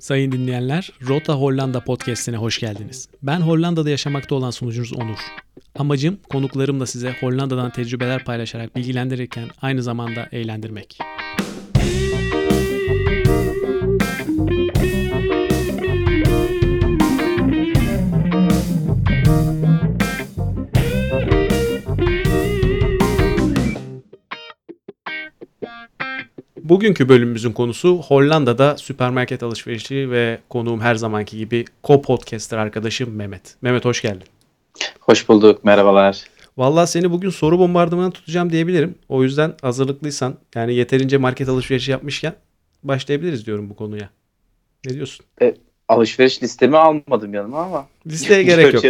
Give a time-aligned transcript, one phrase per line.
[0.00, 3.08] Sayın dinleyenler, Rota Hollanda podcast'ine hoş geldiniz.
[3.22, 5.18] Ben Hollanda'da yaşamakta olan sunucunuz Onur.
[5.78, 10.98] Amacım konuklarımla size Hollanda'dan tecrübeler paylaşarak bilgilendirirken aynı zamanda eğlendirmek.
[26.68, 33.56] Bugünkü bölümümüzün konusu Hollanda'da süpermarket alışverişi ve konuğum her zamanki gibi co-podcaster arkadaşım Mehmet.
[33.62, 34.26] Mehmet hoş geldin.
[35.00, 36.24] Hoş bulduk, merhabalar.
[36.56, 38.94] Vallahi seni bugün soru bombardımanı tutacağım diyebilirim.
[39.08, 42.34] O yüzden hazırlıklıysan yani yeterince market alışverişi yapmışken
[42.82, 44.10] başlayabiliriz diyorum bu konuya.
[44.86, 45.26] Ne diyorsun?
[45.42, 45.54] E,
[45.88, 47.86] alışveriş listemi almadım yanıma ama.
[48.06, 48.84] Listeye gerek yok.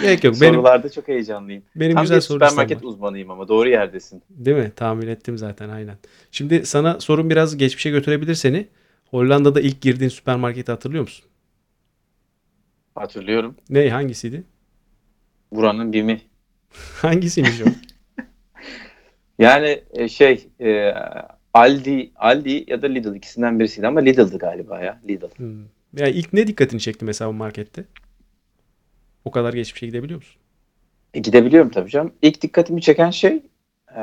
[0.00, 0.34] Gerek yok.
[0.40, 1.62] Benim, Sorularda çok heyecanlıyım.
[1.76, 2.88] benim Tam güzel bir soru süpermarket var.
[2.88, 4.22] uzmanıyım ama doğru yerdesin.
[4.30, 4.72] Değil mi?
[4.76, 5.96] Tahmin ettim zaten aynen.
[6.32, 8.68] Şimdi sana sorun biraz geçmişe götürebilir seni.
[9.10, 11.24] Hollanda'da ilk girdiğin süpermarketi hatırlıyor musun?
[12.94, 13.56] Hatırlıyorum.
[13.70, 14.42] Ne hangisiydi?
[15.52, 16.20] Buranın BİM'i.
[17.02, 17.64] Hangisiymiş o?
[19.38, 20.94] Yani e, şey e,
[21.54, 25.00] Aldi, Aldi ya da Lidl ikisinden birisiydi ama Lidl'dı galiba ya.
[25.08, 25.26] Lidl.
[25.36, 25.62] Hmm.
[25.96, 27.84] Ya ilk ne dikkatini çekti mesela bu markette?
[29.24, 30.40] O kadar geçmişe gidebiliyor musun?
[31.14, 32.12] E, gidebiliyorum tabii canım.
[32.22, 33.42] İlk dikkatimi çeken şey
[33.96, 34.02] e,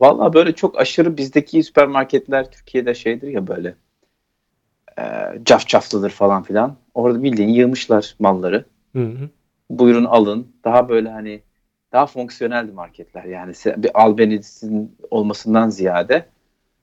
[0.00, 3.74] valla böyle çok aşırı bizdeki süpermarketler Türkiye'de şeydir ya böyle
[4.98, 5.02] e,
[5.44, 6.76] cafcaflıdır falan filan.
[6.94, 8.64] Orada bildiğin yığmışlar malları.
[8.92, 9.28] Hı hı.
[9.70, 10.52] buyurun alın.
[10.64, 11.42] Daha böyle hani
[11.92, 13.24] daha fonksiyoneldi marketler.
[13.24, 16.26] Yani bir albenizin olmasından ziyade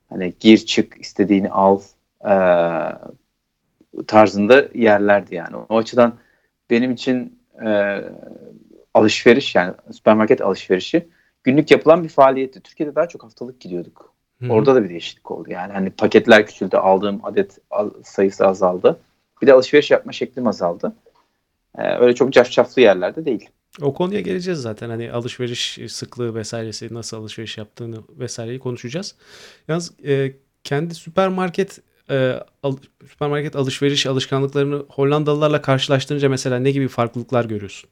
[0.09, 1.81] hani gir çık istediğini al
[2.25, 2.95] eee,
[4.07, 5.55] tarzında yerlerdi yani.
[5.55, 6.13] O açıdan
[6.69, 8.03] benim için eee,
[8.93, 11.07] alışveriş yani süpermarket alışverişi
[11.43, 12.59] günlük yapılan bir faaliyetti.
[12.61, 14.13] Türkiye'de daha çok haftalık gidiyorduk.
[14.39, 14.49] Hı hı.
[14.51, 15.51] Orada da bir değişiklik oldu.
[15.51, 17.59] Yani hani paketler küçüldü, aldığım adet
[18.03, 18.99] sayısı azaldı.
[19.41, 20.95] Bir de alışveriş yapma şeklim azaldı.
[21.77, 23.49] Ee, öyle çok cafcaflı yerlerde değil.
[23.81, 24.89] O konuya geleceğiz zaten.
[24.89, 29.15] Hani alışveriş sıklığı vesairesi, nasıl alışveriş yaptığını vesaireyi konuşacağız.
[29.67, 31.79] Yalnız e, kendi süpermarket
[32.09, 32.77] e, al-
[33.07, 37.89] süpermarket alışveriş alışkanlıklarını Hollandalılarla karşılaştırınca mesela ne gibi farklılıklar görüyorsun?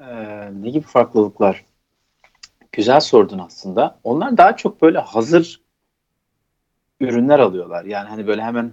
[0.00, 1.64] Ee, ne gibi farklılıklar?
[2.72, 4.00] Güzel sordun aslında.
[4.04, 5.60] Onlar daha çok böyle hazır
[7.00, 7.84] ürünler alıyorlar.
[7.84, 8.72] Yani hani böyle hemen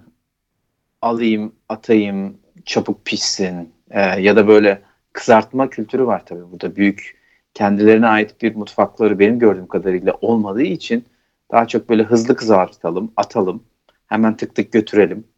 [1.02, 6.76] alayım, atayım, çabuk pişsin Ee, ya da böyle kızartma kültürü var tabii burada.
[6.76, 7.18] Büyük
[7.54, 11.04] kendilerine ait bir mutfakları benim gördüğüm kadarıyla olmadığı için
[11.52, 13.64] daha çok böyle hızlı kızartalım, atalım,
[14.06, 15.28] hemen tık tık götürelim.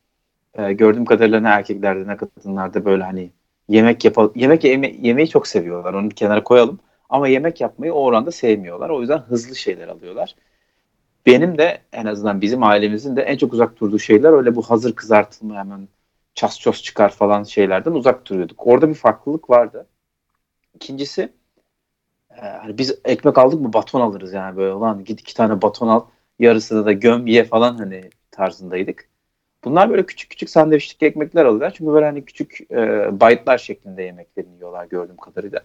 [0.54, 3.30] Ee, gördüğüm kadarıyla ne erkeklerde ne kadınlarda böyle hani
[3.68, 4.32] yemek yapalım.
[4.36, 5.94] Yemek yeme- yemeyi çok seviyorlar.
[5.94, 6.80] Onu kenara koyalım.
[7.10, 8.90] Ama yemek yapmayı o oranda sevmiyorlar.
[8.90, 10.34] O yüzden hızlı şeyler alıyorlar.
[11.26, 14.92] Benim de en azından bizim ailemizin de en çok uzak durduğu şeyler öyle bu hazır
[14.96, 15.88] kızartılma hemen
[16.34, 18.66] ças ços çıkar falan şeylerden uzak duruyorduk.
[18.66, 19.86] Orada bir farklılık vardı.
[20.74, 21.32] İkincisi
[22.40, 26.04] hani biz ekmek aldık mı baton alırız yani böyle lan git iki tane baton al
[26.38, 29.08] yarısını da göm ye falan hani tarzındaydık.
[29.64, 31.74] Bunlar böyle küçük küçük sandviçlik ekmekler alıyorlar.
[31.76, 35.60] Çünkü böyle hani küçük e, baytlar şeklinde yemeklerini yiyorlar gördüğüm kadarıyla.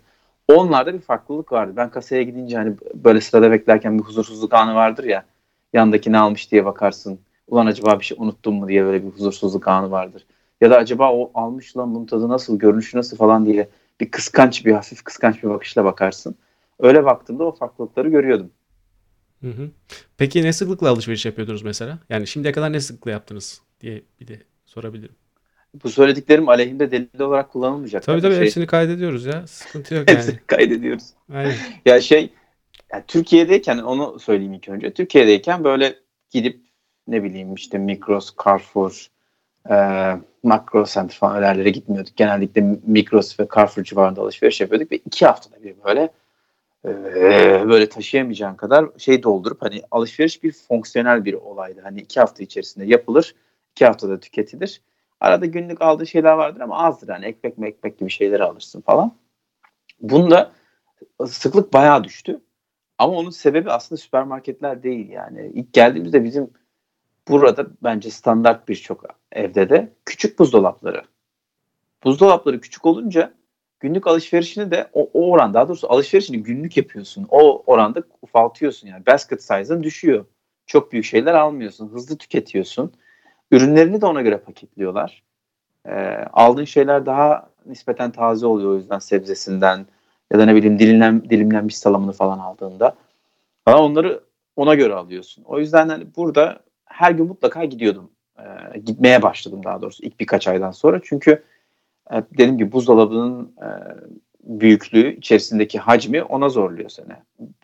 [0.48, 1.74] Onlarda bir farklılık vardı.
[1.76, 5.26] Ben kasaya gidince hani böyle sırada beklerken bir huzursuzluk anı vardır ya.
[5.74, 7.20] Yandaki ne almış diye bakarsın.
[7.48, 10.26] Ulan acaba bir şey unuttum mu diye böyle bir huzursuzluk anı vardır.
[10.62, 13.70] Ya da acaba o almış lan bunun tadı nasıl, görünüşü nasıl falan diye
[14.00, 16.36] bir kıskanç bir hafif kıskanç bir bakışla bakarsın.
[16.80, 18.52] Öyle baktığımda o farklılıkları görüyordum.
[19.42, 19.70] Hı hı.
[20.18, 22.00] Peki ne sıklıkla alışveriş yapıyordunuz mesela?
[22.10, 25.16] Yani şimdiye kadar ne sıklıkla yaptınız diye bir de sorabilirim.
[25.84, 28.04] Bu söylediklerim aleyhimde delil olarak kullanılmayacak.
[28.04, 29.48] Tabii Yani tabii şey, hepsini kaydediyoruz ya.
[29.48, 30.18] Sıkıntı yok yani.
[30.18, 31.04] hepsini kaydediyoruz.
[31.34, 31.54] Aynen.
[31.86, 32.30] Ya şey
[32.94, 34.94] ya Türkiye'deyken onu söyleyeyim ilk önce.
[34.94, 35.96] Türkiye'deyken böyle
[36.32, 36.62] gidip
[37.08, 39.08] ne bileyim işte Migros, Carrefour,
[39.70, 39.76] e,
[40.44, 42.18] Makro Center falan öyle yerlere gitmiyorduk.
[42.18, 46.10] Genellikle Migros ve Carrefour civarında alışveriş yapıyorduk ve iki haftada bir böyle
[46.88, 51.82] e, böyle taşıyamayacağın kadar şey doldurup hani alışveriş bir fonksiyonel bir olaydı.
[51.84, 53.36] Hani iki hafta içerisinde yapılır,
[53.72, 54.82] iki haftada tüketilir.
[55.20, 57.10] Arada günlük aldığı şeyler vardır ama azdır.
[57.10, 59.16] Hani ekmek ekmek gibi şeyleri alırsın falan.
[60.02, 60.52] Bunda
[61.26, 62.42] sıklık bayağı düştü.
[62.98, 65.52] Ama onun sebebi aslında süpermarketler değil yani.
[65.54, 66.50] İlk geldiğimizde bizim
[67.28, 71.02] burada bence standart birçok evde de küçük buzdolapları.
[72.04, 73.34] Buzdolapları küçük olunca
[73.80, 77.28] günlük alışverişini de o, o oran daha doğrusu alışverişini günlük yapıyorsun.
[77.30, 80.26] O oranda ufaltıyorsun yani basket size'ın düşüyor.
[80.66, 81.88] Çok büyük şeyler almıyorsun.
[81.88, 82.94] Hızlı tüketiyorsun.
[83.52, 85.24] Ürünlerini de ona göre paketliyorlar.
[85.88, 89.86] Ee, aldığın şeyler daha nispeten taze oluyor o yüzden sebzesinden
[90.34, 92.96] ya da ne bileyim dilimlen, dilimlenmiş salamını falan aldığında.
[93.66, 94.24] Falan onları
[94.56, 95.44] ona göre alıyorsun.
[95.44, 98.12] O yüzden hani burada her gün mutlaka gidiyordum.
[98.40, 101.00] Ee, gitmeye başladım daha doğrusu ilk birkaç aydan sonra.
[101.04, 101.44] Çünkü
[102.12, 103.70] e, dediğim gibi buzdolabının e,
[104.44, 107.14] büyüklüğü, içerisindeki hacmi ona zorluyor seni.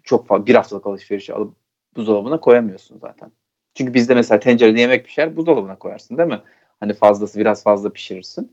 [0.04, 1.56] Çok fazla bir haftalık alışverişi alıp
[1.96, 3.32] buzdolabına koyamıyorsun zaten.
[3.74, 6.42] Çünkü bizde mesela tencerede yemek pişer buzdolabına koyarsın değil mi?
[6.80, 8.52] Hani fazlası biraz fazla pişirirsin.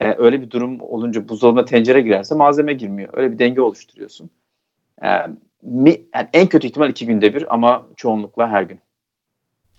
[0.00, 3.08] Ee, öyle bir durum olunca buzdolabına tencere girerse malzeme girmiyor.
[3.12, 4.30] Öyle bir denge oluşturuyorsun.
[5.02, 5.08] Ee,
[5.62, 8.80] mi, yani en kötü ihtimal iki günde bir ama çoğunlukla her gün.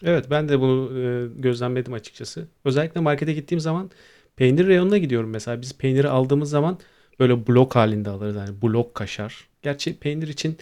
[0.03, 2.47] Evet ben de bunu e, gözlemledim açıkçası.
[2.65, 3.91] Özellikle markete gittiğim zaman
[4.39, 5.62] peynir reyonuna gidiyorum mesela.
[5.62, 6.77] Biz peyniri aldığımız zaman
[7.19, 8.36] böyle blok halinde alırız.
[8.36, 9.47] Yani blok kaşar.
[9.62, 10.57] Gerçi peynir için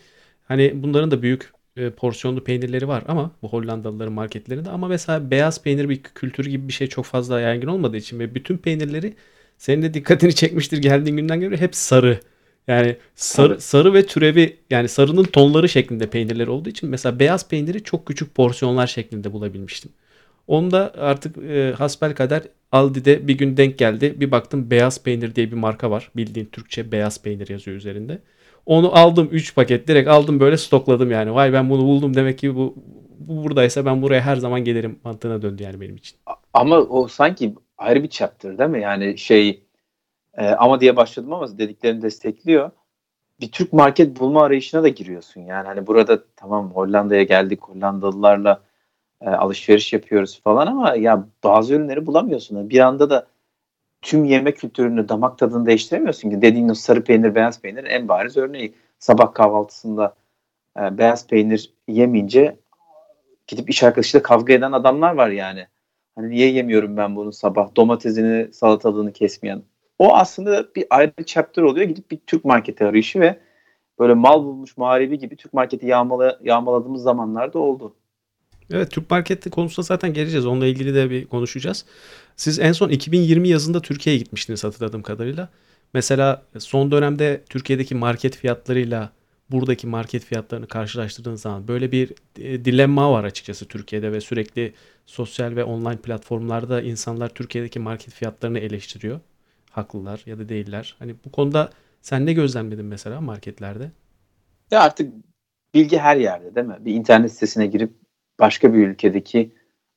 [0.47, 5.63] hani bunların da büyük e, porsiyonlu peynirleri var ama bu Hollandalıların marketlerinde ama mesela beyaz
[5.63, 9.13] peynir bir kültürü gibi bir şey çok fazla yaygın olmadığı için ve bütün peynirleri
[9.57, 12.19] senin de dikkatini çekmiştir geldiğin günden göre hep sarı.
[12.67, 17.83] Yani sarı, sarı ve türevi yani sarının tonları şeklinde peynirler olduğu için mesela beyaz peyniri
[17.83, 19.91] çok küçük porsiyonlar şeklinde bulabilmiştim.
[20.47, 24.19] Onda artık e, hasbel kader Aldi'de bir gün denk geldi.
[24.19, 26.11] Bir baktım beyaz peynir diye bir marka var.
[26.15, 28.19] Bildiğin Türkçe beyaz peynir yazıyor üzerinde.
[28.65, 31.33] Onu aldım 3 paket direkt aldım böyle stokladım yani.
[31.33, 32.75] Vay ben bunu buldum demek ki bu,
[33.19, 36.17] bu buradaysa ben buraya her zaman gelirim mantığına döndü yani benim için.
[36.53, 38.81] Ama o sanki ayrı bir chapter değil mi?
[38.81, 39.63] Yani şey
[40.37, 42.71] e, ama diye başladım ama dediklerini destekliyor.
[43.39, 45.41] Bir Türk market bulma arayışına da giriyorsun.
[45.41, 48.61] Yani hani burada tamam Hollanda'ya geldik Hollandalılarla
[49.21, 52.69] e, alışveriş yapıyoruz falan ama ya bazı ürünleri bulamıyorsun.
[52.69, 53.27] Bir anda da
[54.01, 56.41] tüm yemek kültürünü, damak tadını değiştiremiyorsun ki.
[56.41, 58.73] Dediğin o sarı peynir, beyaz peynir en bariz örneği.
[58.99, 60.15] Sabah kahvaltısında
[60.79, 62.57] e, beyaz peynir yemeyince
[63.47, 65.67] gidip iş arkadaşıyla kavga eden adamlar var yani.
[66.15, 67.75] Hani niye yemiyorum ben bunu sabah?
[67.75, 69.63] Domatesini, salatalığını kesmeyen.
[69.99, 71.87] O aslında bir ayrı chapter oluyor.
[71.87, 73.39] Gidip bir Türk marketi arayışı ve
[73.99, 77.95] böyle mal bulmuş muharebi gibi Türk marketi yağmala, yağmaladığımız zamanlarda oldu.
[78.71, 80.45] Evet Türk marketi konusunda zaten geleceğiz.
[80.45, 81.85] Onunla ilgili de bir konuşacağız.
[82.35, 85.49] Siz en son 2020 yazında Türkiye'ye gitmiştiniz hatırladığım kadarıyla.
[85.93, 89.11] Mesela son dönemde Türkiye'deki market fiyatlarıyla
[89.51, 94.73] buradaki market fiyatlarını karşılaştırdığınız zaman böyle bir e, dilemma var açıkçası Türkiye'de ve sürekli
[95.05, 99.19] sosyal ve online platformlarda insanlar Türkiye'deki market fiyatlarını eleştiriyor.
[99.71, 100.95] Haklılar ya da değiller.
[100.99, 101.71] Hani bu konuda
[102.01, 103.91] sen ne gözlemledin mesela marketlerde?
[104.71, 105.13] Ya artık
[105.73, 106.77] bilgi her yerde değil mi?
[106.79, 108.06] Bir internet sitesine girip
[108.39, 109.51] başka bir ülkedeki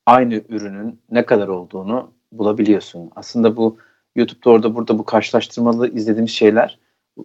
[0.07, 3.11] aynı ürünün ne kadar olduğunu bulabiliyorsun.
[3.17, 3.79] Aslında bu
[4.17, 6.79] YouTube'da orada burada bu karşılaştırmalı izlediğimiz şeyler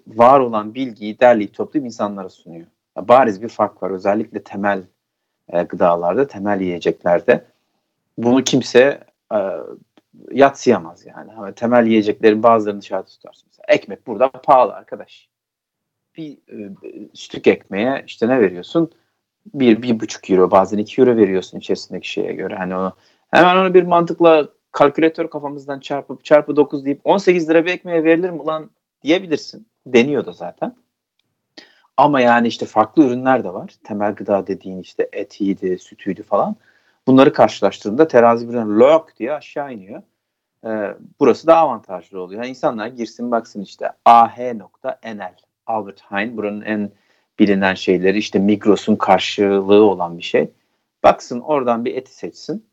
[0.07, 2.65] var olan bilgiyi derleyip toplayıp insanlara sunuyor.
[2.97, 4.83] Ya bariz bir fark var özellikle temel
[5.49, 7.45] e, gıdalarda, temel yiyeceklerde.
[8.17, 9.03] Bunu kimse
[9.33, 9.39] e,
[10.31, 11.31] yatsıyamaz yani.
[11.31, 13.47] Ama temel yiyeceklerin bazılarını dışarıda tutarsın.
[13.47, 15.29] Mesela ekmek burada pahalı arkadaş.
[16.17, 16.71] Bir e,
[17.13, 18.91] sütük ekmeğe işte ne veriyorsun?
[19.53, 22.55] Bir, bir buçuk euro bazen iki euro veriyorsun içerisindeki şeye göre.
[22.55, 22.93] Hani onu
[23.31, 28.29] hemen onu bir mantıkla kalkülatör kafamızdan çarpıp çarpı 9 deyip 18 lira bir ekmeğe verilir
[28.29, 28.69] mi ulan
[29.03, 29.67] diyebilirsin.
[29.85, 30.75] Deniyor da zaten.
[31.97, 33.75] Ama yani işte farklı ürünler de var.
[33.83, 36.55] Temel gıda dediğin işte etiydi, sütüydü falan.
[37.07, 40.01] Bunları karşılaştırdığında terazi birden lok diye aşağı iniyor.
[40.65, 42.41] Ee, burası daha avantajlı oluyor.
[42.41, 45.35] Yani insanlar girsin baksın işte ah.nl
[45.67, 46.91] Albert Heijn buranın en
[47.39, 50.51] bilinen şeyleri işte Migros'un karşılığı olan bir şey.
[51.03, 52.65] Baksın oradan bir eti seçsin.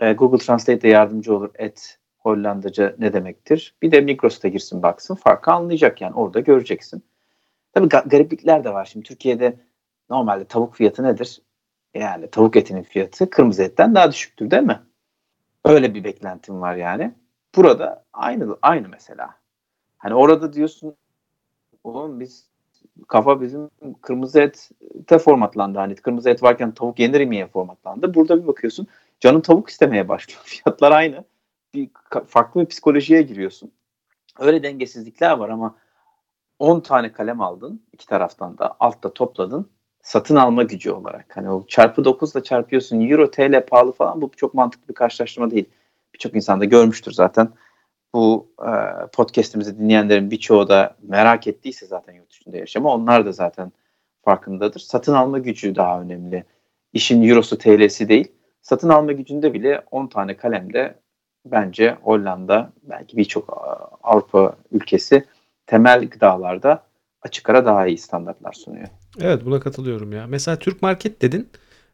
[0.00, 3.74] Ee, Google Translate'de yardımcı olur et Hollandaca ne demektir.
[3.82, 7.04] Bir de Migros'ta girsin baksın farkı anlayacak yani orada göreceksin.
[7.72, 8.84] Tabii gariplikler de var.
[8.84, 9.60] Şimdi Türkiye'de
[10.10, 11.42] normalde tavuk fiyatı nedir?
[11.94, 14.80] Yani tavuk etinin fiyatı kırmızı etten daha düşüktür değil mi?
[15.64, 17.14] Öyle bir beklentim var yani.
[17.56, 19.34] Burada aynı aynı mesela.
[19.98, 20.96] Hani orada diyorsun
[21.84, 22.49] oğlum biz
[23.08, 23.70] kafa bizim
[24.02, 25.78] kırmızı ete formatlandı.
[25.78, 28.14] Hani kırmızı et varken tavuk yenir miye formatlandı.
[28.14, 28.86] Burada bir bakıyorsun
[29.20, 30.40] canın tavuk istemeye başlıyor.
[30.44, 31.24] Fiyatlar aynı.
[31.74, 31.90] Bir
[32.26, 33.72] farklı bir psikolojiye giriyorsun.
[34.38, 35.76] Öyle dengesizlikler var ama
[36.58, 39.70] 10 tane kalem aldın iki taraftan da altta topladın
[40.02, 41.36] satın alma gücü olarak.
[41.36, 45.50] Hani o çarpı 9 ile çarpıyorsun euro TL pahalı falan bu çok mantıklı bir karşılaştırma
[45.50, 45.64] değil.
[46.14, 47.48] Birçok insan da görmüştür zaten.
[48.14, 48.70] Bu e,
[49.12, 53.72] podcast'imizi dinleyenlerin birçoğu da merak ettiyse zaten yurt dışında yaşama onlar da zaten
[54.24, 54.80] farkındadır.
[54.80, 56.44] Satın alma gücü daha önemli.
[56.92, 58.32] İşin eurosu TL'si değil.
[58.62, 60.94] Satın alma gücünde bile 10 tane kalemde
[61.44, 63.62] bence Hollanda belki birçok
[64.02, 65.24] Avrupa ülkesi
[65.66, 66.82] temel gıdalarda
[67.22, 68.88] açık ara daha iyi standartlar sunuyor.
[69.20, 70.26] Evet buna katılıyorum ya.
[70.26, 71.48] Mesela Türk Market dedin.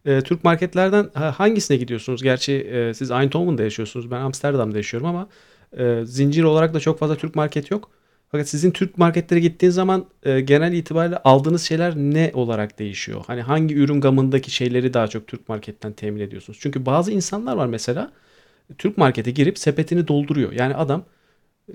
[0.05, 2.23] E, Türk marketlerden hangisine gidiyorsunuz?
[2.23, 4.11] Gerçi e, siz Eindhoven'da yaşıyorsunuz.
[4.11, 5.29] Ben Amsterdam'da yaşıyorum ama
[5.79, 7.91] e, zincir olarak da çok fazla Türk market yok.
[8.31, 13.25] Fakat sizin Türk marketlere gittiğin zaman e, genel itibariyle aldığınız şeyler ne olarak değişiyor?
[13.27, 16.59] Hani hangi ürün gamındaki şeyleri daha çok Türk marketten temin ediyorsunuz?
[16.63, 18.13] Çünkü bazı insanlar var mesela
[18.79, 20.53] Türk markete girip sepetini dolduruyor.
[20.53, 21.05] Yani adam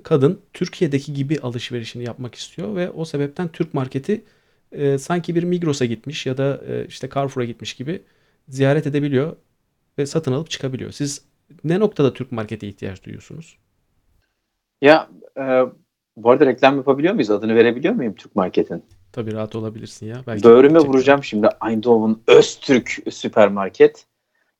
[0.02, 4.24] kadın Türkiye'deki gibi alışverişini yapmak istiyor ve o sebepten Türk marketi
[4.72, 8.02] e, sanki bir Migros'a gitmiş ya da e, işte Carrefour'a gitmiş gibi
[8.48, 9.36] ziyaret edebiliyor
[9.98, 10.92] ve satın alıp çıkabiliyor.
[10.92, 11.22] Siz
[11.64, 13.58] ne noktada Türk markete ihtiyaç duyuyorsunuz?
[14.82, 15.08] Ya
[15.38, 15.42] e,
[16.16, 17.30] bu arada reklam yapabiliyor muyuz?
[17.30, 18.84] Adını verebiliyor muyum Türk marketin?
[19.12, 20.16] Tabii rahat olabilirsin ya.
[20.26, 24.06] Belki Böğrüme vuracağım şimdi Eindhoven Öztürk süpermarket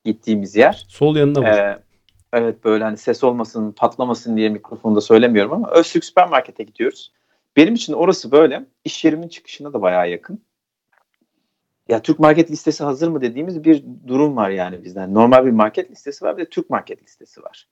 [0.05, 0.85] gittiğimiz yer.
[0.87, 1.45] Sol yanında vur.
[1.45, 1.79] Ee,
[2.33, 7.11] evet böyle hani ses olmasın patlamasın diye mikrofonda söylemiyorum ama Öztürk süpermarkete gidiyoruz.
[7.55, 8.65] Benim için orası böyle.
[8.85, 10.41] İş yerimin çıkışına da bayağı yakın.
[11.89, 15.13] Ya Türk market listesi hazır mı dediğimiz bir durum var yani bizden.
[15.13, 17.67] Normal bir market listesi var bir de Türk market listesi var.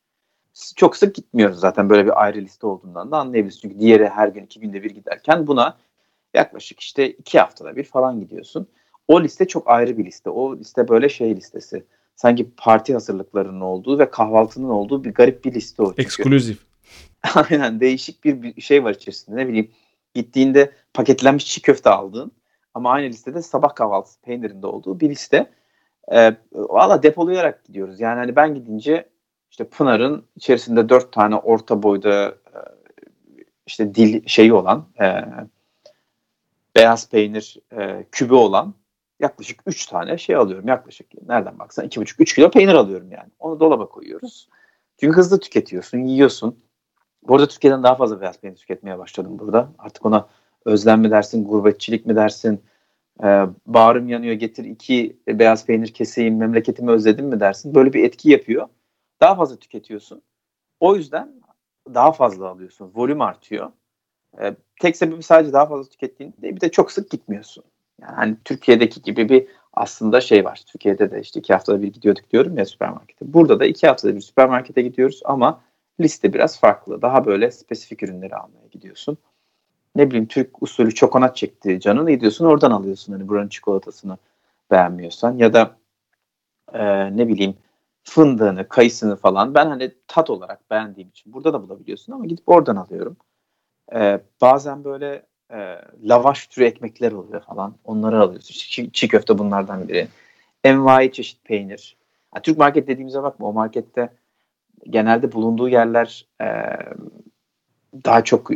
[0.75, 3.61] Çok sık gitmiyoruz zaten böyle bir ayrı liste olduğundan da anlayabiliriz.
[3.61, 5.77] Çünkü diğeri her gün iki günde bir giderken buna
[6.33, 8.67] yaklaşık işte iki haftada bir falan gidiyorsun.
[9.07, 10.29] O liste çok ayrı bir liste.
[10.29, 11.85] O liste böyle şey listesi.
[12.15, 15.93] Sanki parti hazırlıklarının olduğu ve kahvaltının olduğu bir garip bir liste o.
[15.97, 16.65] Ekskluzif.
[17.35, 19.35] Aynen değişik bir, şey var içerisinde.
[19.35, 19.71] Ne bileyim
[20.13, 22.31] gittiğinde paketlenmiş çiğ köfte aldığın
[22.73, 25.51] ama aynı listede sabah kahvaltısı peynirinde olduğu bir liste.
[26.11, 27.99] Ee, Valla depolayarak gidiyoruz.
[27.99, 29.09] Yani hani ben gidince
[29.51, 32.57] işte Pınar'ın içerisinde dört tane orta boyda e,
[33.65, 35.25] işte dil şeyi olan e,
[36.75, 38.73] beyaz peynir e, kübü olan
[39.19, 40.67] yaklaşık 3 tane şey alıyorum.
[40.67, 43.29] Yaklaşık nereden baksan 2,5-3 kilo peynir alıyorum yani.
[43.39, 44.49] Onu dolaba koyuyoruz.
[44.99, 46.59] Çünkü hızlı tüketiyorsun, yiyorsun.
[47.27, 49.69] Bu arada Türkiye'den daha fazla beyaz peynir tüketmeye başladım burada.
[49.77, 50.27] Artık ona
[50.65, 52.61] özlem mi dersin, gurbetçilik mi dersin,
[53.23, 57.75] e, bağrım yanıyor getir iki beyaz peynir keseyim, memleketimi özledim mi dersin.
[57.75, 58.67] Böyle bir etki yapıyor.
[59.21, 60.21] Daha fazla tüketiyorsun.
[60.79, 61.33] O yüzden
[61.93, 62.91] daha fazla alıyorsun.
[62.95, 63.71] Volüm artıyor.
[64.41, 66.55] E, tek sebebi sadece daha fazla tükettiğin değil.
[66.55, 67.63] Bir de çok sık gitmiyorsun.
[68.01, 70.61] Yani hani Türkiye'deki gibi bir aslında şey var.
[70.67, 73.33] Türkiye'de de işte iki haftada bir gidiyorduk diyorum ya süpermarkete.
[73.33, 75.61] Burada da iki haftada bir süpermarkete gidiyoruz ama
[75.99, 77.01] liste biraz farklı.
[77.01, 79.17] Daha böyle spesifik ürünleri almaya gidiyorsun.
[79.95, 84.17] Ne bileyim Türk usulü çokonat çekti canını gidiyorsun oradan alıyorsun hani buranın çikolatasını
[84.71, 85.77] beğenmiyorsan ya da
[86.73, 87.55] e, ne bileyim
[88.03, 92.75] fındığını, kayısını falan ben hani tat olarak beğendiğim için burada da bulabiliyorsun ama gidip oradan
[92.75, 93.17] alıyorum.
[93.95, 97.75] Ee, bazen böyle e, lavaş türü ekmekler oluyor falan.
[97.83, 98.53] Onları alıyorsun.
[98.53, 100.07] Çiğ, çiğ köfte bunlardan biri.
[100.63, 101.97] Envai çeşit peynir.
[102.35, 103.47] Yani Türk market dediğimize bakma.
[103.47, 104.09] O markette
[104.89, 106.47] genelde bulunduğu yerler e,
[108.05, 108.51] daha çok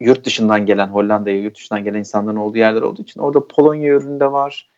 [0.00, 4.20] yurt dışından gelen Hollanda'ya yurt dışından gelen insanların olduğu yerler olduğu için orada Polonya ürünü
[4.20, 4.68] de var.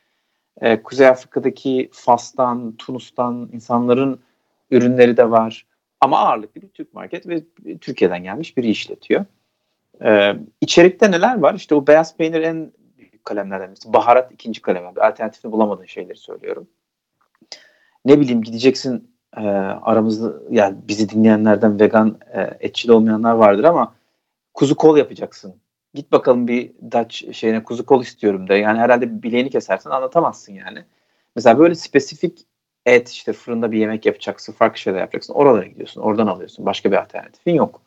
[0.62, 4.20] E, Kuzey Afrika'daki Fas'tan, Tunus'tan insanların
[4.70, 5.66] ürünleri de var.
[6.00, 7.42] Ama ağırlıklı bir Türk market ve
[7.80, 9.24] Türkiye'den gelmiş biri işletiyor.
[10.04, 11.54] Ee, içerikte neler var?
[11.54, 13.92] İşte o beyaz peynir en büyük kalemlerden birisi.
[13.92, 14.84] Baharat ikinci kalem.
[14.86, 16.68] Alternatifini bulamadığın şeyleri söylüyorum.
[18.04, 19.40] Ne bileyim gideceksin e,
[19.82, 23.94] aramızda yani bizi dinleyenlerden vegan e, etçil olmayanlar vardır ama
[24.54, 25.54] kuzu kol yapacaksın.
[25.94, 28.54] Git bakalım bir Dutch şeyine kuzu kol istiyorum de.
[28.54, 30.84] Yani herhalde bileğini kesersen anlatamazsın yani.
[31.36, 32.46] Mesela böyle spesifik
[32.86, 35.34] et işte fırında bir yemek yapacaksın, farklı şeyler yapacaksın.
[35.34, 36.66] Oralara gidiyorsun, oradan alıyorsun.
[36.66, 37.82] Başka bir alternatifin yok.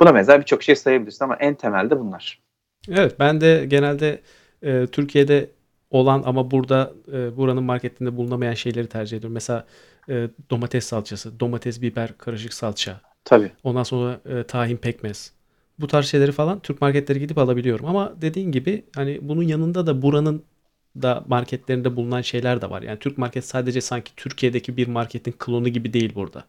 [0.00, 2.40] Buna benzer birçok şey sayabilirsin ama en temelde bunlar.
[2.88, 4.20] Evet ben de genelde
[4.62, 5.50] e, Türkiye'de
[5.90, 9.34] olan ama burada e, buranın marketinde bulunamayan şeyleri tercih ediyorum.
[9.34, 9.66] Mesela
[10.08, 13.00] e, domates salçası, domates, biber, karışık salça.
[13.24, 13.52] Tabii.
[13.64, 15.32] Ondan sonra e, tahin pekmez.
[15.80, 17.86] Bu tarz şeyleri falan Türk marketleri gidip alabiliyorum.
[17.86, 20.42] Ama dediğin gibi hani bunun yanında da buranın
[21.02, 22.82] da marketlerinde bulunan şeyler de var.
[22.82, 26.44] Yani Türk market sadece sanki Türkiye'deki bir marketin klonu gibi değil burada.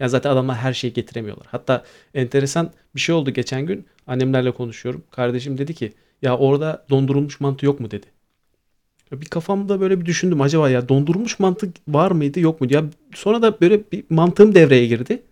[0.00, 1.46] Ya zaten adamlar her şeyi getiremiyorlar.
[1.50, 1.84] Hatta
[2.14, 3.86] enteresan bir şey oldu geçen gün.
[4.06, 5.04] Annemlerle konuşuyorum.
[5.10, 8.06] Kardeşim dedi ki ya orada dondurulmuş mantı yok mu dedi.
[9.12, 12.74] Bir kafamda böyle bir düşündüm acaba ya dondurulmuş mantı var mıydı yok muydu?
[12.74, 12.84] Ya
[13.14, 15.22] sonra da böyle bir mantığım devreye girdi.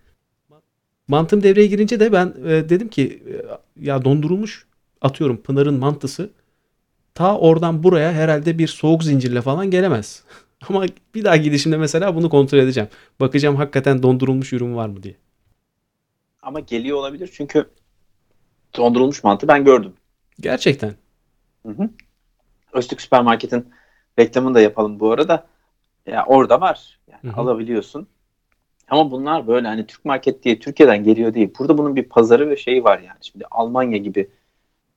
[1.07, 3.33] Mantığım devreye girince de ben e, dedim ki e,
[3.85, 4.65] ya dondurulmuş
[5.01, 6.29] atıyorum Pınar'ın mantısı
[7.15, 10.23] ta oradan buraya herhalde bir soğuk zincirle falan gelemez.
[10.69, 12.89] Ama bir daha gidişimde mesela bunu kontrol edeceğim.
[13.19, 15.15] Bakacağım hakikaten dondurulmuş ürün var mı diye.
[16.41, 17.69] Ama geliyor olabilir çünkü
[18.77, 19.93] dondurulmuş mantı ben gördüm.
[20.39, 20.95] Gerçekten.
[21.65, 21.89] Hı hı.
[22.73, 23.69] Öztürk Süpermarket'in
[24.19, 25.47] reklamını da yapalım bu arada.
[26.05, 26.99] Ya orada var.
[27.11, 27.41] Yani hı hı.
[27.41, 28.07] alabiliyorsun.
[28.91, 31.49] Ama bunlar böyle hani Türk market diye Türkiye'den geliyor değil.
[31.59, 33.17] Burada bunun bir pazarı ve şeyi var yani.
[33.21, 34.29] Şimdi Almanya gibi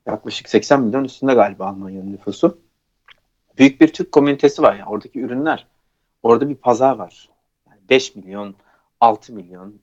[0.07, 2.59] yaklaşık 80 milyon üstünde galiba Almanya'nın nüfusu
[3.59, 4.77] büyük bir Türk komünitesi var.
[4.77, 5.67] Yani oradaki ürünler.
[6.23, 7.29] Orada bir pazar var.
[7.71, 8.55] Yani 5 milyon,
[9.01, 9.75] 6 milyon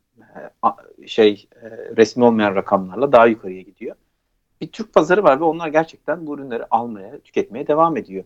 [1.01, 3.95] e, şey e, resmi olmayan rakamlarla daha yukarıya gidiyor.
[4.61, 8.23] Bir Türk pazarı var ve onlar gerçekten bu ürünleri almaya, tüketmeye devam ediyor.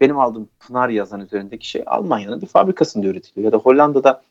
[0.00, 3.44] Benim aldığım Pınar yazan üzerindeki şey Almanya'nın bir fabrikasında üretiliyor.
[3.44, 4.22] Ya da Hollanda'da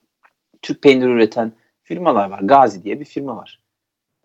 [0.62, 2.40] Türk peyniri üreten firmalar var.
[2.40, 3.62] Gazi diye bir firma var.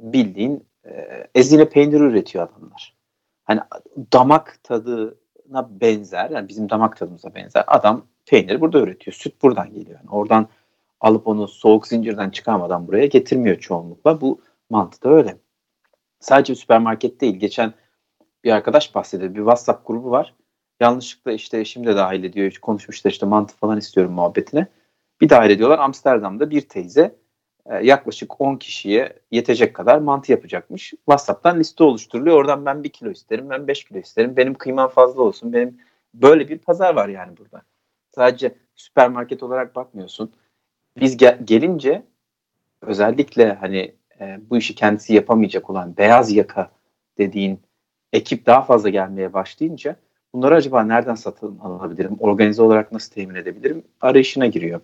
[0.00, 2.96] Bildiğin e, ezine peynir üretiyor adamlar.
[3.44, 3.60] Hani
[4.12, 6.30] damak tadına benzer.
[6.30, 7.64] Yani bizim damak tadımıza benzer.
[7.66, 9.14] Adam peynir burada üretiyor.
[9.14, 9.98] Süt buradan geliyor.
[10.00, 10.48] Yani oradan
[11.00, 14.20] alıp onu soğuk zincirden çıkarmadan buraya getirmiyor çoğunlukla.
[14.20, 15.36] Bu mantığı da öyle.
[16.20, 17.36] Sadece süpermarket değil.
[17.36, 17.74] Geçen
[18.44, 19.34] bir arkadaş bahsediyor.
[19.34, 20.34] Bir WhatsApp grubu var.
[20.80, 22.58] Yanlışlıkla işte eşim de dahil ediyor.
[22.62, 24.66] Konuşmuşlar işte mantı falan istiyorum muhabbetine.
[25.22, 25.78] Bir dahil ediyorlar.
[25.78, 27.16] Amsterdam'da bir teyze
[27.66, 30.90] e, yaklaşık 10 kişiye yetecek kadar mantı yapacakmış.
[30.90, 32.36] WhatsApp'tan liste oluşturuluyor.
[32.36, 34.36] Oradan ben 1 kilo isterim, ben 5 kilo isterim.
[34.36, 35.52] Benim kıymam fazla olsun.
[35.52, 35.78] Benim
[36.14, 37.62] böyle bir pazar var yani burada.
[38.14, 40.32] Sadece süpermarket olarak bakmıyorsun.
[41.00, 42.02] Biz gel- gelince
[42.82, 46.70] özellikle hani e, bu işi kendisi yapamayacak olan beyaz yaka
[47.18, 47.60] dediğin
[48.12, 49.96] ekip daha fazla gelmeye başlayınca
[50.34, 52.16] bunları acaba nereden satın alabilirim?
[52.20, 53.84] Organize olarak nasıl temin edebilirim?
[54.00, 54.80] Arayışına giriyor.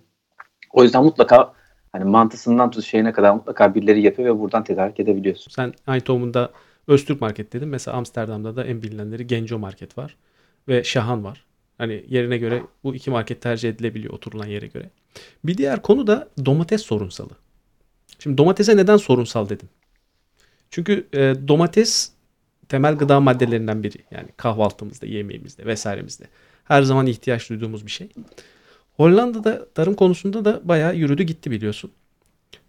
[0.72, 1.52] O yüzden mutlaka
[1.92, 5.50] hani mantısından tut şeyine kadar mutlaka birileri yapıyor ve buradan tedarik edebiliyorsun.
[5.50, 6.50] Sen Eindhoven'da
[6.86, 7.68] Öztürk Market dedin.
[7.68, 10.16] Mesela Amsterdam'da da en bilinenleri Genco Market var
[10.68, 11.44] ve Şahan var.
[11.78, 14.90] Hani yerine göre bu iki market tercih edilebiliyor oturulan yere göre.
[15.44, 17.30] Bir diğer konu da domates sorunsalı.
[18.18, 19.68] Şimdi domatese neden sorunsal dedim.
[20.70, 22.12] Çünkü e, domates
[22.68, 23.96] temel gıda maddelerinden biri.
[24.10, 26.24] Yani kahvaltımızda, yemeğimizde vesairemizde.
[26.64, 28.08] Her zaman ihtiyaç duyduğumuz bir şey.
[28.98, 31.90] Hollanda'da tarım konusunda da bayağı yürüdü gitti biliyorsun.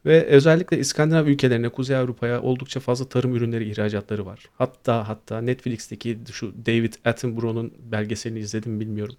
[0.05, 4.39] Ve özellikle İskandinav ülkelerine, Kuzey Avrupa'ya oldukça fazla tarım ürünleri ihracatları var.
[4.57, 9.15] Hatta hatta Netflix'teki şu David Attenborough'un belgeselini izledim bilmiyorum.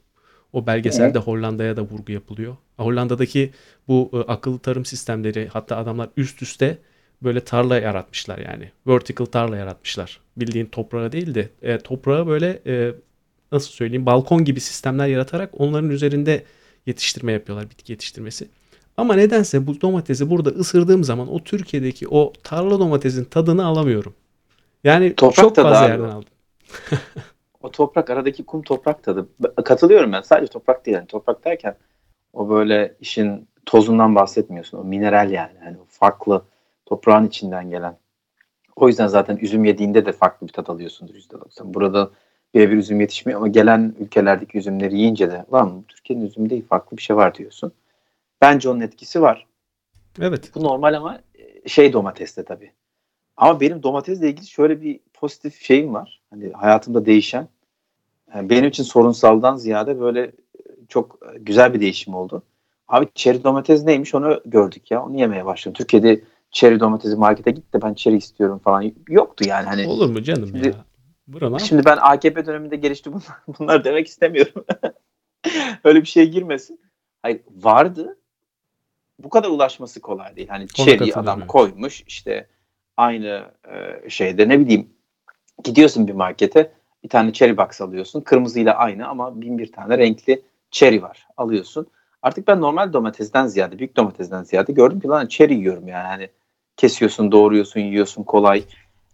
[0.53, 2.57] O belgeselde Hollanda'ya da vurgu yapılıyor.
[2.77, 3.51] Hollanda'daki
[3.89, 6.79] bu e, akıllı tarım sistemleri hatta adamlar üst üste
[7.23, 8.71] böyle tarla yaratmışlar yani.
[8.87, 10.21] Vertical tarla yaratmışlar.
[10.37, 12.95] Bildiğin toprağa değil de e, toprağı böyle e,
[13.53, 16.45] nasıl söyleyeyim balkon gibi sistemler yaratarak onların üzerinde
[16.87, 18.49] yetiştirme yapıyorlar bitki yetiştirmesi.
[18.97, 24.15] Ama nedense bu domatesi burada ısırdığım zaman o Türkiye'deki o tarla domatesin tadını alamıyorum.
[24.85, 26.29] Yani Toprak çok fazla abi yerden aldım.
[27.63, 29.29] O toprak aradaki kum toprak tadı.
[29.65, 30.21] Katılıyorum ben.
[30.21, 30.97] Sadece toprak değil.
[30.97, 31.77] Yani toprak derken
[32.33, 34.79] o böyle işin tozundan bahsetmiyorsun.
[34.79, 35.53] O mineral yani.
[35.65, 36.43] yani farklı
[36.87, 37.97] toprağın içinden gelen.
[38.77, 41.75] O yüzden zaten üzüm yediğinde de farklı bir tat alıyorsundur %90.
[41.75, 42.11] Burada
[42.55, 46.97] birebir üzüm yetişmiyor ama gelen ülkelerdeki üzümleri yiyince de lan bu Türkiye'nin üzümü değil farklı
[46.97, 47.73] bir şey var diyorsun.
[48.41, 49.47] Bence onun etkisi var.
[50.21, 50.51] Evet.
[50.55, 52.73] Bu normal ama e, şey domateste tabii.
[53.37, 56.21] Ama benim domatesle ilgili şöyle bir pozitif şeyim var.
[56.31, 57.49] Hani hayatımda değişen.
[58.35, 60.33] Yani benim için sorunsaldan ziyade böyle e,
[60.89, 62.43] çok e, güzel bir değişim oldu.
[62.89, 65.05] Abi çeri domates neymiş onu gördük ya.
[65.05, 65.75] Onu yemeye başladım.
[65.79, 68.93] Türkiye'de çeri domatesi markete git de ben çeri istiyorum falan.
[69.09, 69.87] Yoktu yani hani.
[69.87, 70.75] Olur mu canım Şimdi- ya?
[71.33, 73.25] Bura Şimdi ben AKP döneminde gelişti bunlar,
[73.59, 74.65] bunlar demek istemiyorum.
[75.85, 76.81] Öyle bir şeye girmesin.
[77.23, 78.19] Hayır vardı.
[79.19, 80.49] Bu kadar ulaşması kolay değil.
[80.49, 82.47] Hani katılıyorum, adam koymuş işte
[82.97, 84.91] aynı e, şeyde ne bileyim
[85.65, 86.73] gidiyorsun bir markete
[87.05, 88.21] bir tane cherry box alıyorsun.
[88.21, 91.27] Kırmızıyla aynı ama bin bir tane renkli cherry var.
[91.37, 91.87] Alıyorsun.
[92.23, 96.07] Artık ben normal domatesden ziyade, büyük domatesden ziyade gördüm ki lan cherry yiyorum yani.
[96.07, 96.29] Hani
[96.77, 98.65] kesiyorsun, doğruyorsun, yiyorsun kolay.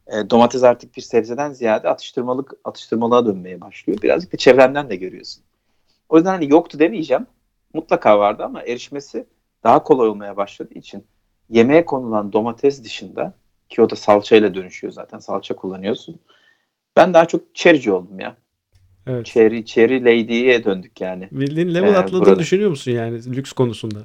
[0.06, 4.02] E, domates artık bir sebzeden ziyade atıştırmalık atıştırmalığa dönmeye başlıyor.
[4.02, 5.42] Birazcık da çevrenden de görüyorsun.
[6.08, 7.26] O yüzden hani yoktu demeyeceğim.
[7.74, 9.26] Mutlaka vardı ama erişmesi
[9.64, 11.04] daha kolay olmaya başladığı için
[11.50, 13.34] yemeğe konulan domates dışında
[13.68, 15.18] ki o da salçayla dönüşüyor zaten.
[15.18, 16.20] Salça kullanıyorsun.
[16.96, 18.36] Ben daha çok çerici oldum ya.
[19.06, 19.26] Evet.
[19.26, 21.28] Cherry, cherry lady'ye döndük yani.
[21.32, 22.38] Bildiğin level Ee, atladığını burada.
[22.38, 23.98] düşünüyor musun yani lüks konusunda?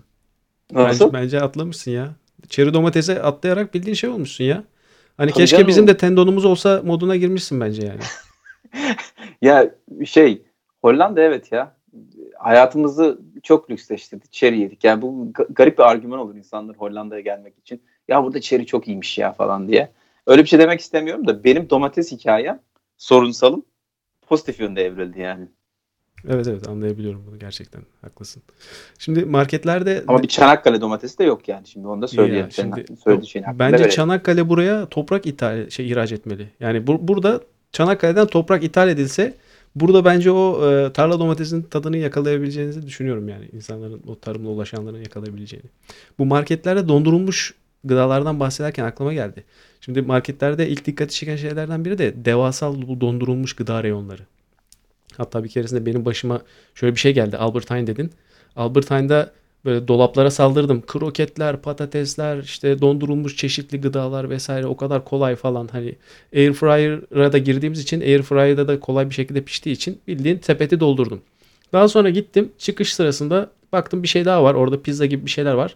[0.71, 1.05] Nasıl?
[1.05, 2.09] Bence, bence atlamışsın ya.
[2.49, 4.63] Çeri domatese atlayarak bildiğin şey olmuşsun ya.
[5.21, 5.67] Hani Tabii keşke canım.
[5.67, 7.99] bizim de tendonumuz olsa moduna girmişsin bence yani.
[9.41, 9.71] Ya
[10.05, 10.41] şey
[10.81, 11.75] Hollanda evet ya.
[12.39, 14.23] Hayatımızı çok lüksleştirdi.
[14.31, 14.83] Cherry yedik.
[14.83, 17.81] Yani bu ga- garip bir argüman olur insanlar Hollanda'ya gelmek için.
[18.07, 19.91] Ya burada cherry çok iyiymiş ya falan diye.
[20.27, 22.59] Öyle bir şey demek istemiyorum da benim domates hikayem
[22.97, 23.65] sorunsalım
[24.27, 25.47] pozitif yönde evrildi yani.
[26.29, 28.43] Evet evet anlayabiliyorum bunu gerçekten haklısın.
[28.99, 31.67] Şimdi marketlerde Ama bir Çanakkale domatesi de yok yani.
[31.67, 32.45] Şimdi onu da söyleyelim.
[32.45, 32.85] ya, şimdi-
[33.27, 33.89] şeyin da bence verelim.
[33.89, 36.49] Çanakkale buraya toprak ithal şey ihraç etmeli.
[36.59, 39.33] Yani bu, burada Çanakkale'den toprak ithal edilse
[39.75, 45.69] burada bence o e, tarla domatesinin tadını yakalayabileceğinizi düşünüyorum yani insanların o tarımla ulaşanların yakalayabileceğini.
[46.19, 47.53] Bu marketlerde dondurulmuş
[47.83, 49.43] gıdalardan bahsederken aklıma geldi.
[49.81, 54.21] Şimdi marketlerde ilk dikkati çeken şeylerden biri de devasa bu dondurulmuş gıda reyonları.
[55.17, 56.41] Hatta bir keresinde benim başıma
[56.75, 57.37] şöyle bir şey geldi.
[57.37, 58.11] Albert Heijn dedin.
[58.55, 59.31] Albert Heijn'da
[59.65, 60.81] böyle dolaplara saldırdım.
[60.87, 65.69] Kroketler, patatesler, işte dondurulmuş çeşitli gıdalar vesaire o kadar kolay falan.
[65.71, 65.95] Hani
[66.35, 70.79] air fryer'a da girdiğimiz için air fryer'da da kolay bir şekilde piştiği için bildiğin sepeti
[70.79, 71.21] doldurdum.
[71.73, 74.53] Daha sonra gittim çıkış sırasında baktım bir şey daha var.
[74.53, 75.75] Orada pizza gibi bir şeyler var.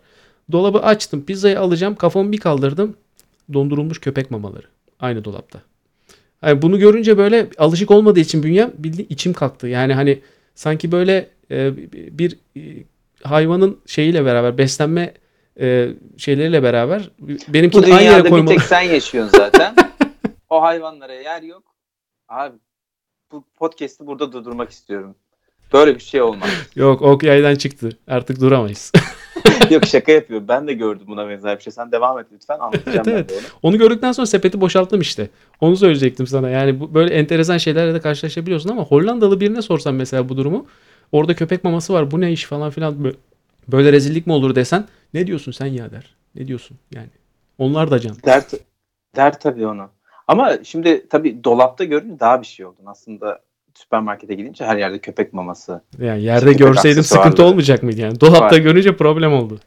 [0.52, 1.26] Dolabı açtım.
[1.26, 1.96] Pizzayı alacağım.
[1.96, 2.98] Kafamı bir kaldırdım.
[3.54, 4.66] Dondurulmuş köpek mamaları.
[5.00, 5.62] Aynı dolapta.
[6.46, 9.68] Yani bunu görünce böyle alışık olmadığı için bünyem bildiğin içim kalktı.
[9.68, 10.20] Yani hani
[10.56, 11.72] sanki böyle e,
[12.18, 12.62] bir e,
[13.24, 15.14] hayvanın şeyiyle beraber beslenme
[15.60, 18.50] e, şeyleriyle beraber Bu benimkini aynı yere dünyada bir koymalı.
[18.56, 19.76] tek sen yaşıyorsun zaten.
[20.50, 21.64] o hayvanlara yer yok.
[22.30, 22.56] Abi
[23.32, 25.16] bu podcast'i burada durdurmak istiyorum.
[25.74, 26.50] Böyle bir şey olmaz.
[26.76, 27.90] Yok ok yaydan çıktı.
[28.08, 28.92] Artık duramayız.
[29.72, 30.42] yok şaka yapıyor.
[30.48, 31.74] Ben de gördüm buna benzer bir şey.
[31.74, 32.60] Sen devam et lütfen.
[32.60, 33.30] Anlatacağım Evet, ben evet.
[33.30, 33.44] de onu.
[33.64, 35.30] Onu gördükten sonra sepeti boşalttım işte.
[35.62, 36.50] Onu söyleyecektim sana.
[36.50, 40.66] Yani bu böyle enteresan şeylerle de karşılaşabiliyorsun ama Hollandalı birine sorsan mesela bu durumu.
[41.12, 42.12] Orada köpek maması var.
[42.12, 42.94] Bu ne iş falan filan.
[42.94, 43.16] Bö-
[43.68, 46.16] Böyle rezillik mi olur desen ne diyorsun sen ya der.
[46.36, 47.10] Ne diyorsun yani.
[47.58, 48.16] Onlar da can.
[48.26, 48.44] Der,
[49.16, 49.90] der tabii onu.
[50.28, 52.86] Ama şimdi tabii dolapta görünce daha bir şey oldun.
[52.86, 53.40] Aslında
[53.76, 55.82] süpermarkete gidince her yerde köpek maması.
[56.00, 58.20] Yani yerde Köpek görseydim sıkıntı olmayacak mıydı yani.
[58.20, 58.62] Dolapta Var.
[58.62, 59.60] görünce problem oldu.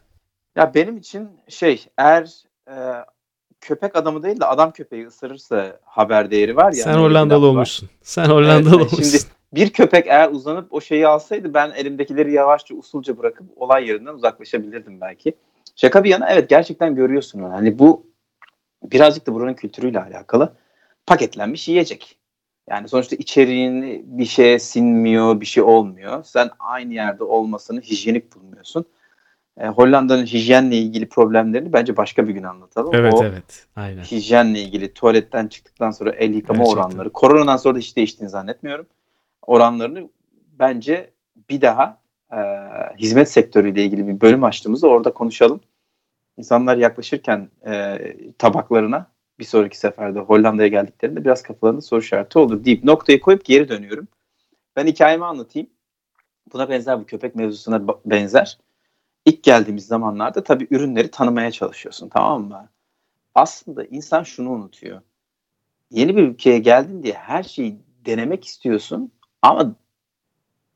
[0.57, 2.75] Ya benim için şey eğer e,
[3.61, 6.85] köpek adamı değil de adam köpeği ısırırsa haber değeri var ya.
[6.85, 7.91] Sen hani Hollandalı olmuşsun.
[8.03, 9.19] Sen Hollandalı Evet, olmuşsun.
[9.19, 14.15] Şimdi bir köpek eğer uzanıp o şeyi alsaydı ben elimdekileri yavaşça usulca bırakıp olay yerinden
[14.15, 15.35] uzaklaşabilirdim belki.
[15.77, 17.43] Şaka bir yana evet gerçekten görüyorsun.
[17.43, 18.07] Hani bu
[18.83, 20.53] birazcık da buranın kültürüyle alakalı.
[21.07, 22.18] Paketlenmiş yiyecek.
[22.71, 26.25] Yani sonuçta içeriğin bir şeye sinmiyor, bir şey olmuyor.
[26.25, 28.85] Sen aynı yerde olmasını hijyenik bulmuyorsun.
[29.61, 32.95] E, Hollanda'nın hijyenle ilgili problemlerini bence başka bir gün anlatalım.
[32.95, 33.67] Evet o evet.
[33.77, 34.03] Aynen.
[34.03, 36.83] hijyenle ilgili tuvaletten çıktıktan sonra el yıkama Gerçekten.
[36.83, 37.11] oranları.
[37.11, 38.87] Koronadan sonra da hiç değiştiğini zannetmiyorum.
[39.47, 40.09] Oranlarını
[40.59, 41.11] bence
[41.51, 41.99] bir daha
[42.33, 42.39] e,
[42.99, 45.61] hizmet sektörüyle ilgili bir bölüm açtığımızda orada konuşalım.
[46.37, 47.99] İnsanlar yaklaşırken e,
[48.39, 49.07] tabaklarına
[49.39, 54.09] bir sonraki seferde Hollanda'ya geldiklerinde biraz kafalarında soru işareti olur deyip noktayı koyup geri dönüyorum.
[54.77, 55.71] Ben hikayemi anlatayım.
[56.53, 58.59] Buna benzer bu köpek mevzusuna benzer.
[59.25, 62.69] İlk geldiğimiz zamanlarda tabii ürünleri tanımaya çalışıyorsun tamam mı?
[63.35, 65.01] Aslında insan şunu unutuyor.
[65.91, 69.75] Yeni bir ülkeye geldin diye her şeyi denemek istiyorsun ama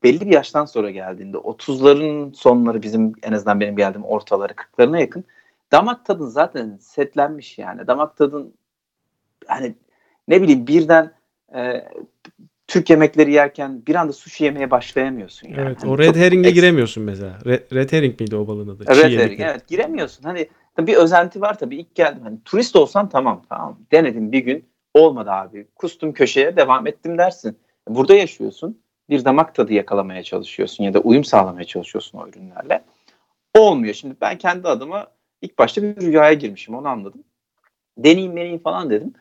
[0.03, 5.25] belli bir yaştan sonra geldiğinde 30'ların sonları bizim en azından benim geldiğim ortaları 40'larına yakın
[5.73, 7.87] damak tadın zaten setlenmiş yani.
[7.87, 8.53] Damak tadın
[9.47, 9.75] hani
[10.27, 11.11] ne bileyim birden
[11.55, 11.89] e,
[12.67, 15.61] Türk yemekleri yerken bir anda sushi yemeye başlayamıyorsun yani.
[15.61, 15.83] Evet.
[15.83, 17.37] Hani O red herring'e eks- giremiyorsun mesela.
[17.45, 18.85] Red, red herring miydi o balığın adı?
[18.85, 19.49] Çiğ Evet, yemekleri.
[19.49, 20.23] evet, giremiyorsun.
[20.23, 22.21] Hani tabii bir özenti var tabii ilk geldim.
[22.23, 25.67] Hani turist olsam tamam tamam denedim bir gün olmadı abi.
[25.75, 27.57] Kustum köşeye devam ettim dersin.
[27.89, 28.79] Burada yaşıyorsun.
[29.09, 32.83] Bir damak tadı yakalamaya çalışıyorsun ya da uyum sağlamaya çalışıyorsun o ürünlerle.
[33.57, 33.93] Olmuyor.
[33.93, 35.07] Şimdi ben kendi adıma
[35.43, 37.23] ilk başta bir rüyaya girmişim onu anladım.
[37.97, 39.13] Deneyim deneyim falan dedim.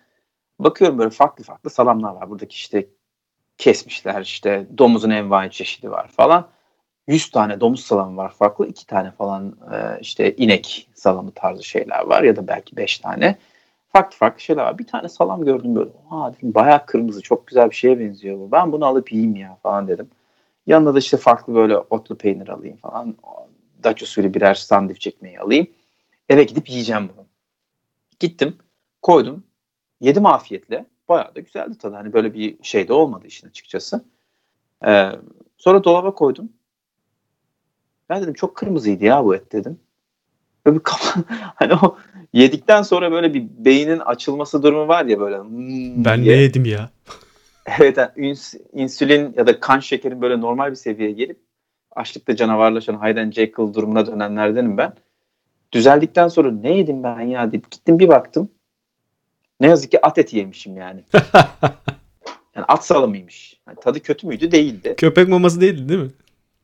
[0.58, 2.30] Bakıyorum böyle farklı farklı salamlar var.
[2.30, 2.86] Buradaki işte
[3.58, 6.48] kesmişler işte domuzun envai çeşidi var falan.
[7.06, 8.66] 100 tane domuz salamı var farklı.
[8.66, 13.38] 2 tane falan e, işte inek salamı tarzı şeyler var ya da belki 5 tane.
[13.92, 14.78] Farklı farklı şeyler var.
[14.78, 15.90] Bir tane salam gördüm böyle.
[16.10, 18.52] Aa dedim bayağı kırmızı çok güzel bir şeye benziyor bu.
[18.52, 20.10] Ben bunu alıp yiyeyim ya falan dedim.
[20.66, 23.16] Yanında da işte farklı böyle otlu peynir alayım falan.
[23.84, 25.66] Dutch usulü birer sandviç ekmeği alayım.
[26.32, 27.26] Eve gidip yiyeceğim bunu.
[28.20, 28.56] Gittim
[29.02, 29.44] koydum.
[30.00, 30.86] Yedim afiyetle.
[31.08, 31.96] Bayağı da güzeldi tadı.
[31.96, 34.04] Hani böyle bir şey de olmadı işin açıkçası.
[34.86, 35.10] Ee,
[35.58, 36.52] sonra dolaba koydum.
[38.08, 39.78] Ben dedim çok kırmızıydı ya bu et dedim.
[40.66, 41.20] Böyle bir kafa,
[41.54, 41.96] hani o
[42.32, 45.38] yedikten sonra böyle bir beynin açılması durumu var ya böyle.
[45.38, 46.36] hmm Ben ne diye.
[46.36, 46.90] yedim ya?
[47.78, 48.34] Evet yani
[48.72, 51.38] insülin ya da kan şekerin böyle normal bir seviyeye gelip
[51.90, 54.92] açlıkta canavarlaşan Hayden Jekyll durumuna dönenlerdenim ben.
[55.72, 58.50] Düzeldikten sonra ne yedim ben ya deyip gittim bir baktım.
[59.60, 61.04] Ne yazık ki at eti yemişim yani.
[62.56, 63.60] Yani at salamıymış.
[63.68, 64.52] Yani tadı kötü müydü?
[64.52, 64.94] Değildi.
[64.96, 66.10] Köpek maması değildi değil mi?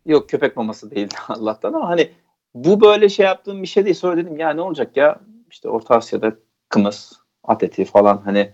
[0.06, 2.10] Yok köpek maması değildi Allah'tan ama hani
[2.54, 3.94] bu böyle şey yaptığım bir şey değil.
[3.94, 6.36] Sonra dedim ya ne olacak ya işte Orta Asya'da
[6.68, 7.12] kımız,
[7.44, 8.52] at eti falan hani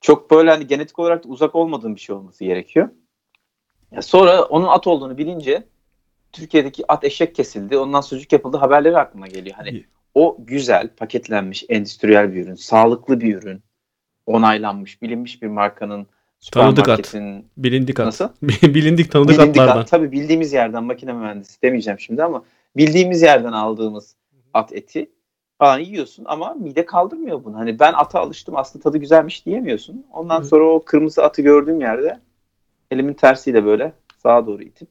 [0.00, 2.88] çok böyle hani genetik olarak uzak olmadığım bir şey olması gerekiyor.
[3.90, 5.64] Ya sonra onun at olduğunu bilince
[6.32, 7.78] Türkiye'deki at eşek kesildi.
[7.78, 9.56] Ondan sucuk yapıldı haberleri aklıma geliyor.
[9.56, 13.62] Hani o güzel, paketlenmiş, endüstriyel bir ürün, sağlıklı bir ürün,
[14.26, 16.06] onaylanmış, bilinmiş bir markanın
[16.52, 17.14] Tanıdık at.
[17.56, 18.06] Bilindik at.
[18.06, 18.28] nasıl?
[18.42, 19.80] Bilindik tanıdık Bilindik atlardan.
[19.80, 19.90] at.
[19.90, 22.44] Tabii bildiğimiz yerden makine mühendisi demeyeceğim şimdi ama
[22.76, 24.16] bildiğimiz yerden aldığımız
[24.54, 25.10] at eti
[25.58, 27.58] falan yiyorsun ama mide kaldırmıyor bunu.
[27.58, 30.06] Hani ben ata alıştım aslında tadı güzelmiş diyemiyorsun.
[30.12, 30.50] Ondan Evet.
[30.50, 32.20] sonra o kırmızı atı gördüğüm yerde
[32.90, 33.92] elimin tersiyle böyle
[34.22, 34.88] sağa doğru itip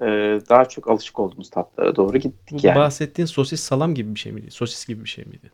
[0.00, 2.76] e, daha çok alışık olduğumuz tatlara doğru Bu gittik yani.
[2.76, 4.50] bahsettiğin sosis salam gibi bir şey miydi?
[4.50, 5.50] Sosis gibi bir şey miydi?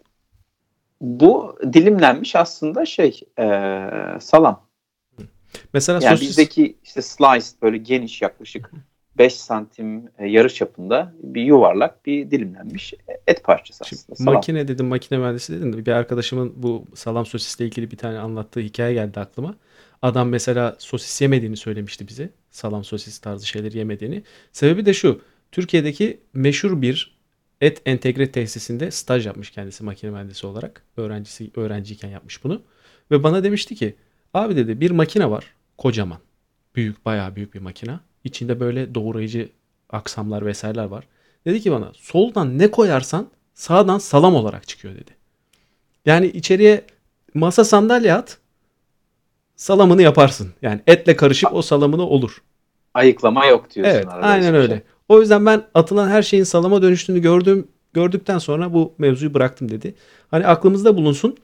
[1.01, 3.47] Bu dilimlenmiş aslında şey e,
[4.21, 4.67] salam.
[5.73, 8.71] Mesela Yani sosis bizdeki işte slice böyle geniş yaklaşık
[9.19, 12.95] 5 santim e, yarı çapında bir yuvarlak bir dilimlenmiş
[13.27, 14.17] et parçası Şimdi aslında.
[14.17, 14.35] Salam.
[14.35, 18.61] makine dedim, makine mühendisi dedim de bir arkadaşımın bu salam sosisle ilgili bir tane anlattığı
[18.61, 19.55] hikaye geldi aklıma.
[20.03, 22.31] Adam mesela sosis yemediğini söylemişti bize.
[22.51, 24.23] Salam sosis tarzı şeyleri yemediğini.
[24.53, 25.21] Sebebi de şu.
[25.53, 27.17] Türkiye'deki meşhur bir
[27.61, 30.83] et entegre tesisinde staj yapmış kendisi makine mühendisi olarak.
[30.97, 32.63] Öğrencisi öğrenciyken yapmış bunu.
[33.11, 33.97] Ve bana demişti ki
[34.35, 35.45] abi dedi bir makine var
[35.79, 36.19] kocaman.
[36.75, 37.99] Büyük bayağı büyük bir makine.
[38.25, 39.49] İçinde böyle doğrayıcı
[39.91, 41.05] aksamlar vesaireler var.
[41.47, 45.11] Dedi ki bana soldan ne koyarsan sağdan salam olarak çıkıyor dedi.
[46.07, 46.85] Yani içeriye
[47.35, 48.39] masa sandalye at
[49.57, 50.49] salamını yaparsın.
[50.63, 52.43] Yani etle karışıp o salamını olur.
[52.95, 53.95] Ayıklama yok diyorsun.
[53.95, 54.73] Evet arada aynen öyle.
[54.73, 54.83] şey.
[55.09, 59.95] O yüzden ben atılan her şeyin salama dönüştüğünü gördüğüm gördükten sonra bu mevzuyu bıraktım dedi.
[60.31, 61.37] Hani aklımızda bulunsun.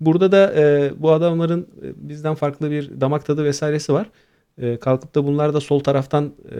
[0.00, 4.06] Burada da e, bu adamların e, bizden farklı bir damak tadı vesairesi var.
[4.58, 6.56] E, kalkıp da bunlar da sol taraftan e,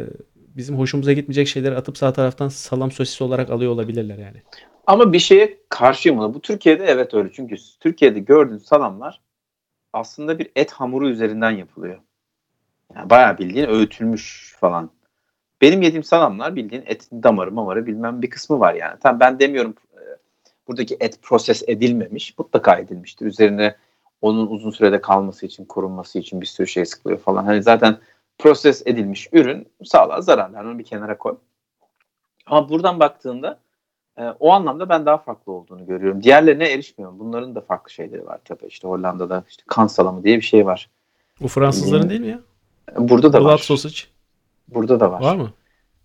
[0.56, 4.42] bizim hoşumuza gitmeyecek şeyleri atıp sağ taraftan salam sosisi olarak alıyor olabilirler yani.
[4.86, 6.34] Ama bir şeye karşıyım buna.
[6.34, 7.28] Bu Türkiye'de evet öyle.
[7.32, 9.20] Çünkü Türkiye'de gördüğün salamlar
[9.92, 11.98] aslında bir et hamuru üzerinden yapılıyor.
[12.94, 14.90] Yani bayağı bildiğin öğütülmüş falan.
[15.60, 18.98] Benim yediğim salamlar bildiğin etin damarı mamarı bilmem bir kısmı var yani.
[19.02, 20.02] Tamam ben demiyorum e,
[20.68, 22.38] buradaki et proses edilmemiş.
[22.38, 23.26] Mutlaka edilmiştir.
[23.26, 23.76] Üzerine
[24.22, 27.44] onun uzun sürede kalması için, korunması için bir sürü şey sıkılıyor falan.
[27.44, 27.98] Hani zaten
[28.38, 30.58] proses edilmiş ürün sağlığa zararlı.
[30.58, 31.36] Onu bir kenara koy.
[32.46, 33.60] Ama buradan baktığında
[34.20, 36.22] e, o anlamda ben daha farklı olduğunu görüyorum.
[36.22, 37.18] Diğerlerine erişmiyorum.
[37.18, 38.66] Bunların da farklı şeyleri var tabii.
[38.66, 40.90] İşte Hollanda'da işte kan salamı diye bir şey var.
[41.40, 42.10] Bu Fransızların Hmm.
[42.10, 42.40] değil mi ya?
[42.98, 43.58] Burada da Blood var.
[43.58, 43.94] sausage.
[44.68, 45.20] Burada da var.
[45.20, 45.50] Var mı?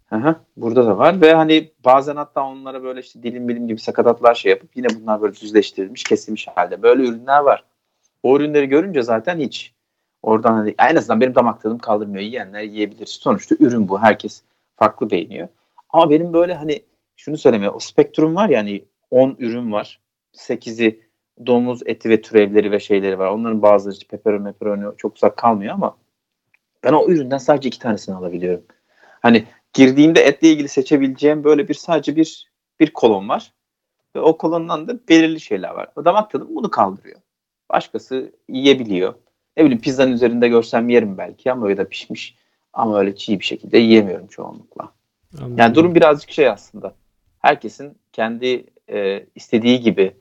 [0.09, 4.35] Hı, burada da var ve hani bazen hatta onlara böyle işte dilim bilim gibi sakatatlar
[4.35, 6.81] şey yapıp yine bunlar böyle düzleştirilmiş, kesilmiş halde.
[6.81, 7.63] Böyle ürünler var.
[8.23, 9.73] O ürünleri görünce zaten hiç
[10.23, 12.23] oradan hani en azından benim damak tadım kaldırmıyor.
[12.23, 13.05] Yiyenler yiyebilir.
[13.05, 13.99] Sonuçta ürün bu.
[13.99, 14.41] Herkes
[14.75, 15.47] farklı beğeniyor.
[15.89, 16.81] Ama benim böyle hani
[17.15, 19.99] şunu söylemeye o spektrum var ya hani 10 ürün var.
[20.33, 21.05] 8'i
[21.45, 23.27] domuz eti ve türevleri ve şeyleri var.
[23.27, 25.97] Onların bazıları işte pepperoni, pepperoni çok uzak kalmıyor ama
[26.83, 28.63] ben o üründen sadece iki tanesini alabiliyorum.
[29.21, 33.53] Hani girdiğimde etle ilgili seçebileceğim böyle bir sadece bir bir kolon var.
[34.15, 35.87] Ve o kolondan da belirli şeyler var.
[35.95, 37.19] O damak tadım bunu kaldırıyor.
[37.69, 39.13] Başkası yiyebiliyor.
[39.57, 42.35] Ne bileyim pizzanın üzerinde görsem yerim belki ama öyle pişmiş.
[42.73, 44.91] Ama öyle çiğ bir şekilde yiyemiyorum çoğunlukla.
[45.37, 45.57] Anladım.
[45.57, 46.95] Yani durum birazcık şey aslında.
[47.49, 50.15] Herkesin kendi e, istediği gibi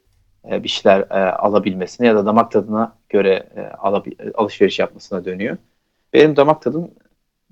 [0.51, 5.57] e, bir şeyler e, alabilmesine ya da damak tadına göre e, alabi- alışveriş yapmasına dönüyor.
[6.13, 6.91] Benim damak tadım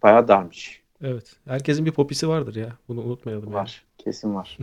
[0.03, 0.83] bayağı darmış.
[1.03, 1.37] Evet.
[1.45, 2.69] Herkesin bir popisi vardır ya.
[2.89, 3.45] Bunu unutmayalım.
[3.45, 3.55] yani.
[3.55, 3.85] Var.
[3.99, 4.59] Kesin var.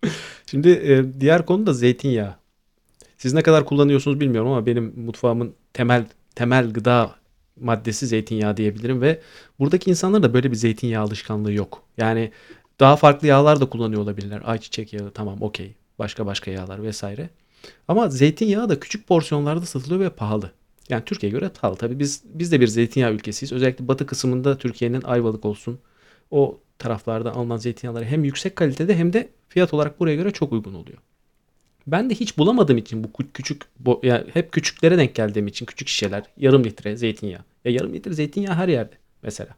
[0.46, 2.34] Şimdi e, diğer konu da zeytinyağı.
[3.18, 7.10] Siz ne kadar kullanıyorsunuz bilmiyorum ama benim mutfağımın temel temel gıda
[7.60, 9.20] maddesi zeytinyağı diyebilirim ve
[9.58, 11.82] buradaki insanların da böyle bir zeytinyağı alışkanlığı yok.
[11.96, 12.30] Yani
[12.80, 14.42] daha farklı yağlar da kullanıyor olabilirler.
[14.44, 15.74] Ayçiçek yağı tamam okey.
[15.98, 17.30] Başka başka yağlar vesaire.
[17.88, 20.50] Ama zeytinyağı da küçük porsiyonlarda satılıyor ve pahalı.
[20.88, 21.76] Yani Türkiye'ye göre pahalı.
[21.76, 23.52] Tabii biz biz de bir zeytinyağı ülkesiyiz.
[23.52, 25.78] Özellikle batı kısmında Türkiye'nin Ayvalık olsun
[26.30, 30.74] o taraflarda alınan zeytinyağları hem yüksek kalitede hem de fiyat olarak buraya göre çok uygun
[30.74, 30.98] oluyor.
[31.86, 33.62] Ben de hiç bulamadığım için bu kü- küçük
[34.02, 37.40] yani hep küçüklere denk geldiğim için küçük şişeler yarım litre zeytinyağı.
[37.64, 39.50] Ya yarım litre zeytinyağı her yerde mesela.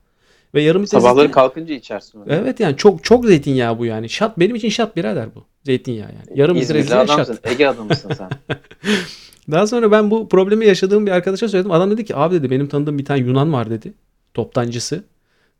[0.54, 2.26] Ve yarım litre Sabahları zeytinyağı- kalkınca içersin onu.
[2.32, 4.08] Evet yani çok çok zeytinyağı bu yani.
[4.08, 5.44] Şat benim için şat birader bu.
[5.64, 6.38] Zeytinyağı yani.
[6.40, 7.34] Yarım litre İzmirli zeytinyağı adamsın.
[7.34, 7.50] şat.
[7.52, 8.28] Ege adamısın sen.
[9.50, 11.70] Daha sonra ben bu problemi yaşadığım bir arkadaşa söyledim.
[11.70, 13.92] Adam dedi ki abi dedi benim tanıdığım bir tane Yunan var dedi.
[14.34, 15.04] Toptancısı.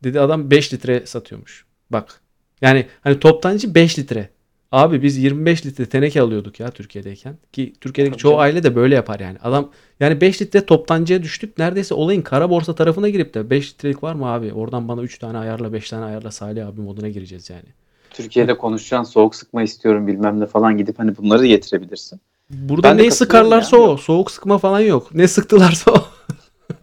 [0.03, 1.65] Dedi adam 5 litre satıyormuş.
[1.89, 2.21] Bak.
[2.61, 4.29] Yani hani toptancı 5 litre.
[4.73, 7.37] Abi biz 25 litre teneke alıyorduk ya Türkiye'deyken.
[7.51, 8.41] Ki Türkiye'deki Tabii çoğu canım.
[8.41, 9.37] aile de böyle yapar yani.
[9.43, 11.57] Adam yani 5 litre toptancıya düştük.
[11.57, 14.53] Neredeyse olayın kara borsa tarafına girip de 5 litrelik var mı abi?
[14.53, 17.65] Oradan bana 3 tane ayarla 5 tane ayarla Salih abi moduna gireceğiz yani.
[18.09, 22.21] Türkiye'de konuşacağın soğuk sıkma istiyorum bilmem ne falan gidip hani bunları da getirebilirsin.
[22.49, 23.83] Burada Ben katılıyorum sıkarlarsa ya.
[23.83, 23.97] o.
[23.97, 25.13] Soğuk sıkma falan yok.
[25.13, 26.05] Ne sıktılarsa o.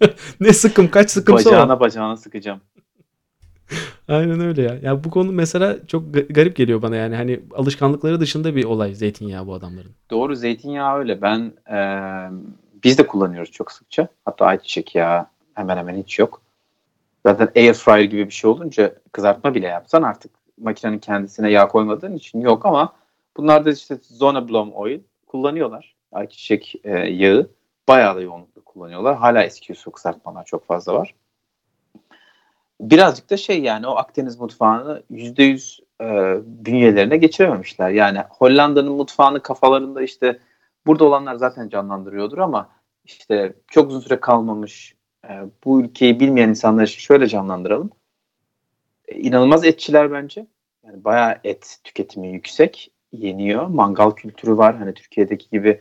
[0.40, 1.53] ne sıkım kaç sıkımsa o.
[1.53, 2.61] Bacağına bacağına sıkacağım.
[4.09, 4.79] Aynen öyle ya.
[4.83, 7.17] Ya bu konu mesela çok ga- garip geliyor bana yani.
[7.17, 9.91] Hani alışkanlıkları dışında bir olay zeytinyağı bu adamların.
[10.11, 11.23] Doğru zeytinyağı öyle.
[11.23, 12.31] Ben eee,
[12.85, 14.09] biz de kullanıyoruz çok sıkça.
[14.25, 16.43] Hatta ayçiçek yağı hemen hemen hiç yok.
[17.27, 22.17] Zaten air fryer gibi bir şey olunca kızartma bile yapsan artık makinenin kendisine yağ koymadığın
[22.17, 22.93] için yok ama
[23.37, 25.95] bunlar da işte Zonneblom oil kullanıyorlar.
[26.13, 27.51] Ayçiçek e, yağı
[27.89, 29.17] bayağı da yoğunlukla kullanıyorlar.
[29.17, 31.15] Hala eski usul kızartmalar çok fazla var.
[32.81, 37.90] Birazcık da şey yani o Akdeniz mutfağını %100 e, bünyelerine geçirememişler.
[37.90, 40.38] Yani Hollanda'nın mutfağını kafalarında işte
[40.87, 42.69] burada olanlar zaten canlandırıyordur ama
[43.05, 44.95] işte çok uzun süre kalmamış
[45.29, 45.31] e,
[45.64, 47.90] bu ülkeyi bilmeyen insanlar için şöyle canlandıralım.
[49.09, 50.47] E, inanılmaz etçiler bence.
[50.85, 52.93] Yani bayağı et tüketimi yüksek.
[53.12, 53.66] Yeniyor.
[53.66, 54.77] Mangal kültürü var.
[54.77, 55.81] Hani Türkiye'deki gibi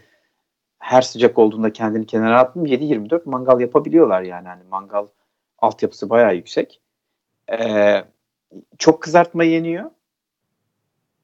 [0.79, 4.47] her sıcak olduğunda kendini kenara attım 7-24 mangal yapabiliyorlar yani.
[4.47, 5.07] Hani mangal
[5.59, 6.81] altyapısı bayağı yüksek.
[7.51, 8.03] Ee,
[8.77, 9.91] çok kızartma yeniyor.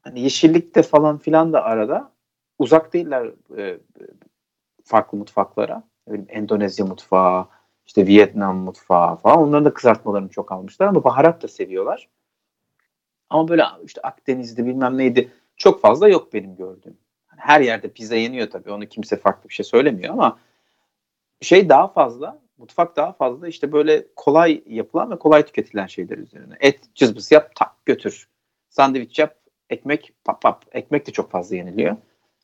[0.01, 2.11] Hani yeşillikte falan filan da arada
[2.59, 3.79] uzak değiller e,
[4.83, 5.83] farklı mutfaklara.
[6.29, 7.47] Endonezya mutfağı,
[7.85, 9.38] işte Vietnam mutfağı falan.
[9.38, 12.09] Onların da kızartmalarını çok almışlar ama baharat da seviyorlar.
[13.29, 16.97] Ama böyle işte Akdeniz'de bilmem neydi çok fazla yok benim gördüğüm.
[17.31, 18.71] Yani her yerde pizza yeniyor tabii.
[18.71, 20.39] Onu kimse farklı bir şey söylemiyor ama
[21.41, 26.53] şey daha fazla mutfak daha fazla işte böyle kolay yapılan ve kolay tüketilen şeyler üzerine.
[26.59, 28.27] Et cızbız yap tak götür.
[28.69, 29.35] Sandviç yap
[29.69, 30.65] ekmek pap pap.
[30.71, 31.97] Ekmek de çok fazla yeniliyor.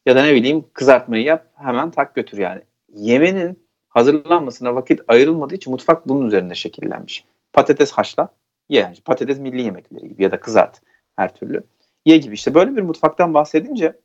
[0.06, 2.62] Ya da ne bileyim kızartmayı yap hemen tak götür yani.
[2.94, 7.26] Yemenin hazırlanmasına vakit ayrılmadığı için mutfak bunun üzerine şekillenmiş.
[7.54, 8.30] Patates haşla
[8.70, 8.82] ye.
[8.82, 10.82] Yani patates milli yemekleri gibi ya da kızart
[11.16, 11.64] her türlü.
[12.06, 14.00] Ye gibi işte böyle bir mutfaktan bahsedince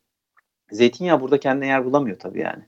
[0.71, 2.62] zeytinyağı burada kendine yer bulamıyor tabii yani.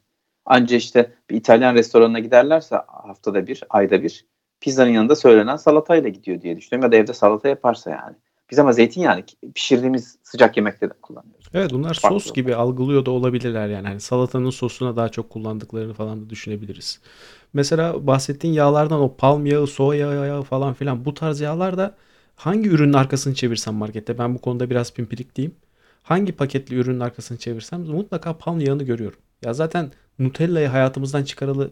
[0.49, 4.27] Anca işte bir İtalyan restoranına giderlerse haftada bir, ayda bir
[4.61, 6.87] pizzanın yanında söylenen salatayla gidiyor diye düşünüyorum.
[6.87, 8.17] Ya da evde salata yaparsa yani.
[8.51, 9.23] Biz ama zeytinyağı
[9.55, 11.47] pişirdiğimiz sıcak yemekte de kullanıyoruz.
[11.55, 13.89] Evet bunlar Farklı sos gibi algılıyor da olabilirler yani.
[13.89, 17.01] Hani salatanın sosuna daha çok kullandıklarını falan da düşünebiliriz.
[17.53, 21.95] Mesela bahsettiğin yağlardan o palm yağı, soya yağı falan filan bu tarz yağlar da
[22.37, 25.55] hangi ürünün arkasını çevirsem markette ben bu konuda biraz pimpirikliyim.
[26.03, 29.19] Hangi paketli ürünün arkasını çevirsem mutlaka palm yağını görüyorum.
[29.43, 31.71] Ya zaten Nutella'yı hayatımızdan çıkaralı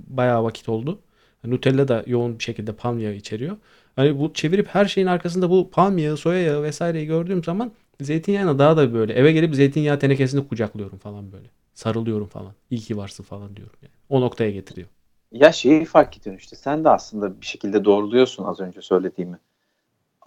[0.00, 1.00] bayağı vakit oldu.
[1.44, 3.56] Nutella da yoğun bir şekilde palm yağı içeriyor.
[3.96, 8.58] Hani bu çevirip her şeyin arkasında bu palm yağı, soya yağı vesaireyi gördüğüm zaman zeytinyağına
[8.58, 11.48] daha da böyle eve gelip zeytinyağı tenekesini kucaklıyorum falan böyle.
[11.74, 12.52] Sarılıyorum falan.
[12.70, 13.92] İyi ki varsın falan diyorum yani.
[14.08, 14.88] O noktaya getiriyor.
[15.32, 16.56] Ya şeyi fark ediyorsun işte.
[16.56, 19.38] Sen de aslında bir şekilde doğruluyorsun az önce söylediğimi.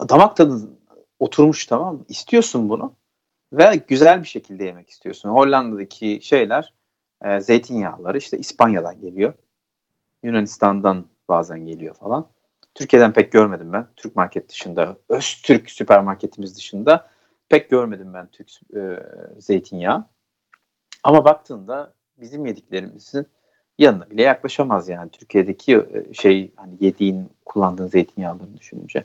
[0.08, 0.78] Damak tadın
[1.18, 2.04] oturmuş tamam mı?
[2.08, 2.92] İstiyorsun bunu
[3.52, 5.28] ve güzel bir şekilde yemek istiyorsun.
[5.28, 6.72] Hollanda'daki şeyler
[7.24, 9.34] e, zeytinyağları işte İspanya'dan geliyor.
[10.22, 12.28] Yunanistan'dan bazen geliyor falan.
[12.74, 13.86] Türkiye'den pek görmedim ben.
[13.96, 17.08] Türk market dışında, Öztürk süpermarketimiz dışında
[17.48, 19.02] pek görmedim ben Türk e,
[19.38, 20.04] zeytinyağı.
[21.02, 23.26] Ama baktığında bizim yediklerimizin
[23.78, 29.04] yanına bile yaklaşamaz yani Türkiye'deki e, şey hani yediğin kullandığın zeytinyağlarını düşününce.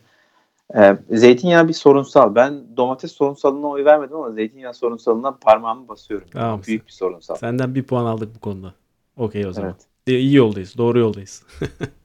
[0.75, 2.35] Ee, zeytinyağı bir sorunsal.
[2.35, 6.27] Ben domates sorunsalına oy vermedim ama zeytinyağı sorunsalına parmağımı basıyorum.
[6.31, 6.61] Tamam.
[6.67, 7.35] Büyük bir sorunsal.
[7.35, 8.73] Senden bir puan aldık bu konuda.
[9.17, 9.69] Okey o zaman.
[9.69, 10.19] Evet.
[10.19, 10.77] İyi yoldayız.
[10.77, 11.43] Doğru yoldayız.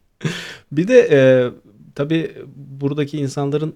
[0.72, 1.20] bir de e,
[1.94, 3.74] tabii buradaki insanların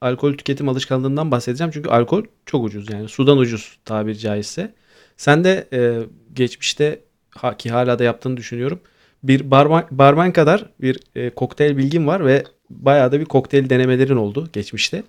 [0.00, 1.70] alkol tüketim alışkanlığından bahsedeceğim.
[1.70, 4.74] Çünkü alkol çok ucuz yani sudan ucuz tabiri caizse.
[5.16, 8.80] Sen de e, geçmişte ha, ki hala da yaptığını düşünüyorum.
[9.22, 14.16] Bir barman, barman kadar bir e, kokteyl bilgim var ve bayağı da bir kokteyl denemelerin
[14.16, 15.02] oldu geçmişte.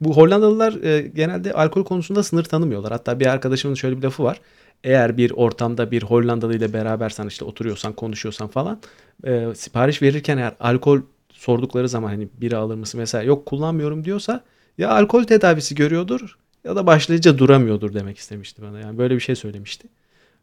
[0.00, 2.92] Bu Hollandalılar e, genelde alkol konusunda sınır tanımıyorlar.
[2.92, 4.40] Hatta bir arkadaşımın şöyle bir lafı var.
[4.84, 8.78] Eğer bir ortamda bir Hollandalı ile berabersen işte oturuyorsan konuşuyorsan falan
[9.24, 11.00] e, sipariş verirken eğer alkol
[11.32, 14.44] sordukları zaman hani biri alır mısın mesela yok kullanmıyorum diyorsa
[14.78, 18.80] ya alkol tedavisi görüyordur ya da başlayınca duramıyordur demek istemişti bana.
[18.80, 19.88] Yani böyle bir şey söylemişti.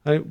[0.03, 0.21] Hani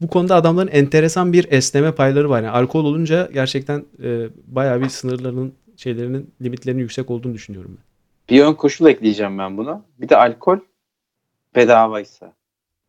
[0.00, 2.42] bu konuda adamların enteresan bir esneme payları var.
[2.42, 7.84] Yani alkol olunca gerçekten e, bayağı bir sınırlarının şeylerinin limitlerinin yüksek olduğunu düşünüyorum ben.
[8.36, 9.84] Bir ön koşul ekleyeceğim ben buna.
[9.98, 10.58] Bir de alkol
[11.54, 12.32] bedavaysa.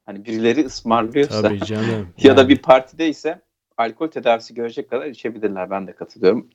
[0.06, 2.10] Hani birileri ısmarlıyorsa Tabii canım.
[2.18, 3.42] ya da bir partide ise
[3.78, 5.70] alkol tedavisi görecek kadar içebilirler.
[5.70, 6.50] Ben de katılıyorum.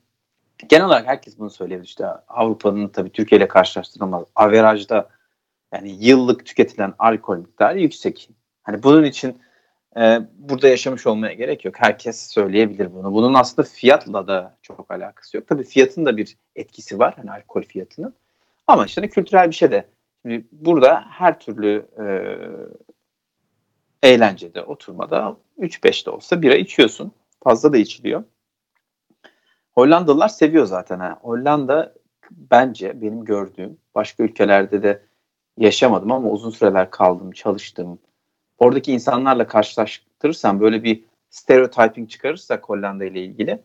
[0.69, 1.87] Genel olarak herkes bunu söyleyebilir.
[1.87, 4.23] İşte Avrupa'nın tabii Türkiye ile karşılaştırılmaz.
[4.35, 5.09] Averajda
[5.73, 8.29] yani yıllık tüketilen alkol miktarı yüksek.
[8.63, 9.37] Hani bunun için
[9.97, 11.75] e, burada yaşamış olmaya gerek yok.
[11.77, 13.13] Herkes söyleyebilir bunu.
[13.13, 15.47] Bunun aslında fiyatla da çok alakası yok.
[15.47, 17.13] Tabii fiyatın da bir etkisi var.
[17.17, 18.13] Hani alkol fiyatının.
[18.67, 19.85] Ama işte kültürel bir şey de.
[20.21, 22.05] Şimdi burada her türlü e,
[24.09, 27.11] eğlencede, oturmada 3-5 de olsa bira içiyorsun.
[27.43, 28.23] Fazla da içiliyor.
[29.71, 30.99] Hollandalılar seviyor zaten.
[30.99, 31.19] Ha.
[31.21, 31.93] Hollanda
[32.31, 35.01] bence benim gördüğüm başka ülkelerde de
[35.57, 37.99] yaşamadım ama uzun süreler kaldım, çalıştım.
[38.57, 43.59] Oradaki insanlarla karşılaştırırsam böyle bir stereotyping çıkarırsak Hollanda ile ilgili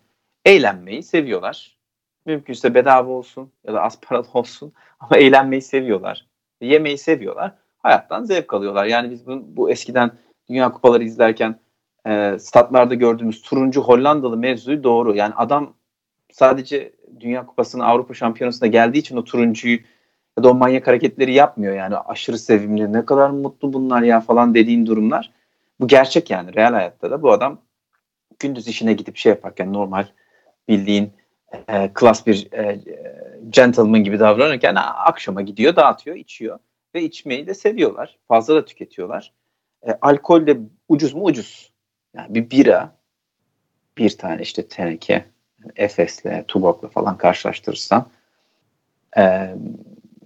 [0.44, 1.76] eğlenmeyi seviyorlar.
[2.26, 6.26] Mümkünse bedava olsun ya da az paralı olsun ama eğlenmeyi seviyorlar.
[6.60, 7.52] Yemeği seviyorlar.
[7.78, 8.84] Hayattan zevk alıyorlar.
[8.84, 10.10] Yani biz bu, bu eskiden
[10.48, 11.60] Dünya Kupaları izlerken
[12.06, 15.14] e, statlarda gördüğümüz turuncu Hollandalı mevzuyu doğru.
[15.14, 15.74] Yani adam
[16.32, 19.78] sadece Dünya Kupası'na Avrupa Şampiyonası'na geldiği için o turuncuyu
[20.40, 21.74] ya da o manyak hareketleri yapmıyor.
[21.74, 25.30] Yani aşırı sevimli ne kadar mutlu bunlar ya falan dediğin durumlar.
[25.80, 27.60] Bu gerçek yani real hayatta da bu adam
[28.38, 30.06] gündüz işine gidip şey yaparken normal
[30.68, 31.12] bildiğin
[31.68, 32.80] e, klas bir e,
[33.50, 36.58] gentleman gibi davranırken akşama gidiyor, dağıtıyor, içiyor
[36.94, 38.18] ve içmeyi de seviyorlar.
[38.28, 39.32] Fazla da tüketiyorlar.
[39.86, 41.24] E, alkol de ucuz mu?
[41.24, 41.72] Ucuz.
[42.16, 42.96] Yani bir bira,
[43.98, 45.24] bir tane işte teneke,
[45.76, 48.06] Efes'le, Tubok'la falan karşılaştırırsan
[49.18, 49.54] e,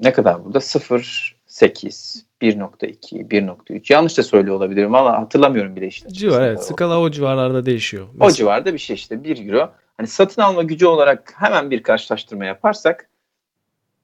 [0.01, 0.59] ne kadar burada?
[0.59, 3.93] 0.8, 1.2, 1.3.
[3.93, 4.93] Yanlış da söylüyor olabilirim.
[4.93, 6.09] Valla hatırlamıyorum bile işte.
[6.09, 6.65] Civar evet.
[6.65, 8.07] Skala o civarlarda değişiyor.
[8.13, 9.73] Mesela, o civarda bir şey işte 1 euro.
[9.97, 13.09] Hani satın alma gücü olarak hemen bir karşılaştırma yaparsak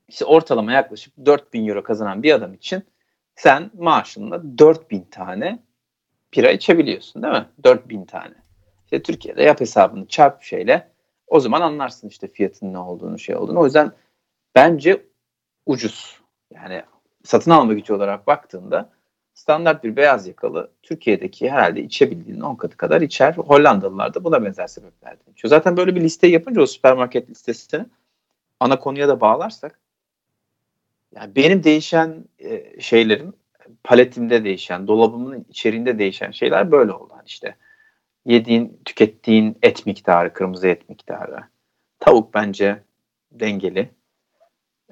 [0.09, 2.82] işte ortalama yaklaşık 4000 euro kazanan bir adam için
[3.34, 5.59] sen maaşınla 4000 tane
[6.36, 7.47] bira içebiliyorsun değil mi?
[7.64, 8.34] 4000 tane.
[8.84, 10.88] İşte Türkiye'de yap hesabını çarp şeyle
[11.26, 13.61] o zaman anlarsın işte fiyatın ne olduğunu şey olduğunu.
[13.61, 13.93] O yüzden
[14.55, 15.03] bence
[15.66, 16.20] ucuz.
[16.54, 16.82] Yani
[17.24, 18.90] satın alma gücü olarak baktığında
[19.34, 23.34] standart bir beyaz yakalı Türkiye'deki herhalde içebildiğinin 10 katı kadar içer.
[23.34, 25.50] Hollandalılar da buna benzer sebeplerden içiyor.
[25.50, 27.86] Zaten böyle bir liste yapınca o süpermarket listesini
[28.61, 29.80] ana konuya da bağlarsak
[31.14, 33.32] yani benim değişen e, şeylerim
[33.84, 37.12] paletimde değişen, dolabımın içeriğinde değişen şeyler böyle oldu.
[37.16, 37.56] Hani işte
[38.24, 41.40] yediğin, tükettiğin et miktarı, kırmızı et miktarı.
[42.00, 42.82] Tavuk bence
[43.32, 43.90] dengeli.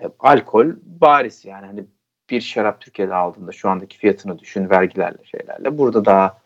[0.02, 1.84] E, alkol bariz yani hani
[2.30, 5.78] bir şarap Türkiye'de aldığında şu andaki fiyatını düşün vergilerle şeylerle.
[5.78, 6.38] Burada daha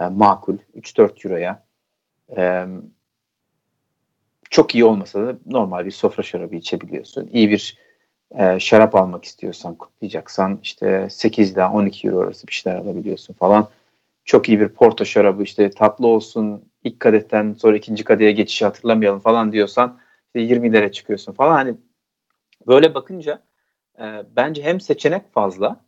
[0.00, 1.64] e, makul 3-4 euroya
[2.36, 2.66] e,
[4.50, 7.28] çok iyi olmasa da normal bir sofra şarabı içebiliyorsun.
[7.32, 7.78] İyi bir
[8.38, 13.68] e, şarap almak istiyorsan kutlayacaksan işte 8 ile 12 euro arası bir şeyler alabiliyorsun falan.
[14.24, 19.20] Çok iyi bir porto şarabı işte tatlı olsun ilk kadetten sonra ikinci kadeye geçişi hatırlamayalım
[19.20, 21.52] falan diyorsan işte 20 lira çıkıyorsun falan.
[21.52, 21.74] Hani
[22.68, 23.42] böyle bakınca
[23.98, 24.04] e,
[24.36, 25.80] bence hem seçenek fazla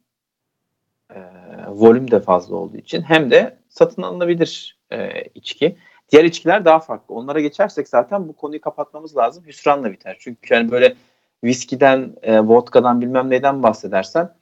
[1.15, 1.21] e,
[1.69, 5.77] volüm de fazla olduğu için hem de satın alınabilir e, içki.
[6.13, 7.15] Diğer içkiler daha farklı.
[7.15, 9.45] Onlara geçersek zaten bu konuyu kapatmamız lazım.
[9.47, 10.17] Hüsranla biter.
[10.21, 10.95] Çünkü yani böyle
[11.45, 14.35] viskiden, e, vodkadan bilmem neyden bahsedersen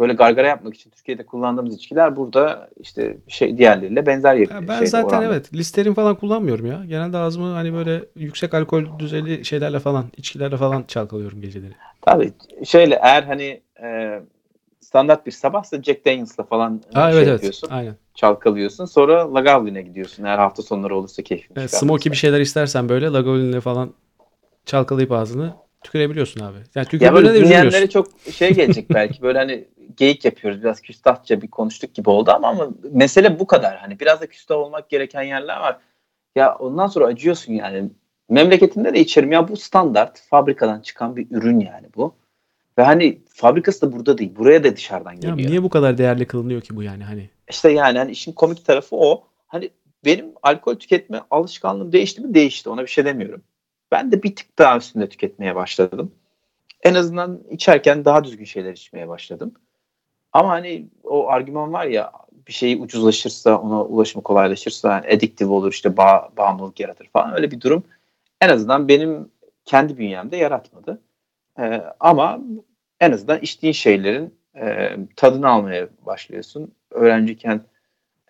[0.00, 4.68] böyle gargara yapmak için Türkiye'de kullandığımız içkiler burada işte şey diğerleriyle benzer yapıyor.
[4.68, 5.24] Ben zaten oranda.
[5.24, 6.84] evet listerin falan kullanmıyorum ya.
[6.88, 11.72] Genelde ağzımı hani böyle yüksek alkol düzeyli şeylerle falan, içkilerle falan çalkalıyorum geceleri.
[12.02, 12.32] Tabii
[12.64, 14.20] şöyle eğer hani e,
[14.80, 17.68] standart bir sabahsa Jack Daniels'la falan Aa, şey evet, yapıyorsun.
[17.70, 17.96] Evet, aynen.
[18.14, 18.84] Çalkalıyorsun.
[18.84, 23.60] Sonra Lagavlin'e gidiyorsun eğer hafta sonları olursa keyfin evet, Smoky bir şeyler istersen böyle Lagavlin'le
[23.60, 23.92] falan
[24.66, 26.58] çalkalayıp ağzını tükürebiliyorsun abi.
[26.74, 31.48] Yani ya böyle dinleyenlere çok şey gelecek belki böyle hani geyik yapıyoruz biraz küstahça bir
[31.48, 33.76] konuştuk gibi oldu ama, ama mesele bu kadar.
[33.76, 35.78] Hani biraz da küstah olmak gereken yerler var.
[36.36, 37.90] Ya ondan sonra acıyorsun yani.
[38.30, 42.14] Memleketinde de içerim ya bu standart fabrikadan çıkan bir ürün yani bu.
[42.78, 44.36] Ve hani fabrikası da burada değil.
[44.36, 45.38] Buraya da dışarıdan geliyor.
[45.38, 47.30] Ya niye bu kadar değerli kılınıyor ki bu yani hani?
[47.50, 49.24] İşte yani hani işin komik tarafı o.
[49.46, 49.70] Hani
[50.04, 52.34] benim alkol tüketme alışkanlığım değişti mi?
[52.34, 52.70] Değişti.
[52.70, 53.42] Ona bir şey demiyorum.
[53.92, 56.12] Ben de bir tık daha üstünde tüketmeye başladım.
[56.82, 59.54] En azından içerken daha düzgün şeyler içmeye başladım.
[60.32, 62.12] Ama hani o argüman var ya
[62.48, 67.50] bir şey ucuzlaşırsa ona ulaşımı kolaylaşırsa yani ediktif olur işte bağ, bağımlılık yaratır falan öyle
[67.50, 67.84] bir durum
[68.40, 69.28] en azından benim
[69.64, 71.00] kendi bünyemde yaratmadı.
[71.58, 72.40] Ee, ama
[73.00, 76.74] en azından içtiğin şeylerin e, tadını almaya başlıyorsun.
[76.90, 77.60] Öğrenciyken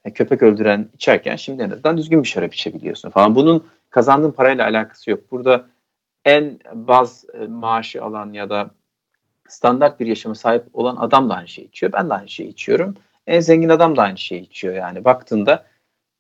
[0.05, 3.35] e, köpek öldüren içerken şimdi en azından düzgün bir şarap içebiliyorsun falan.
[3.35, 5.31] Bunun kazandığın parayla alakası yok.
[5.31, 5.67] Burada
[6.25, 8.71] en baz e, maaşı alan ya da
[9.49, 11.93] standart bir yaşama sahip olan adam da aynı şeyi içiyor.
[11.93, 12.95] Ben de aynı şeyi içiyorum.
[13.27, 14.75] En zengin adam da aynı şeyi içiyor.
[14.75, 15.67] Yani baktığında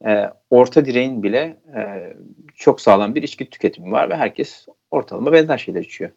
[0.06, 2.12] e, orta direğin bile e,
[2.54, 6.10] çok sağlam bir içki tüketimi var ve herkes ortalama benzer şeyler içiyor.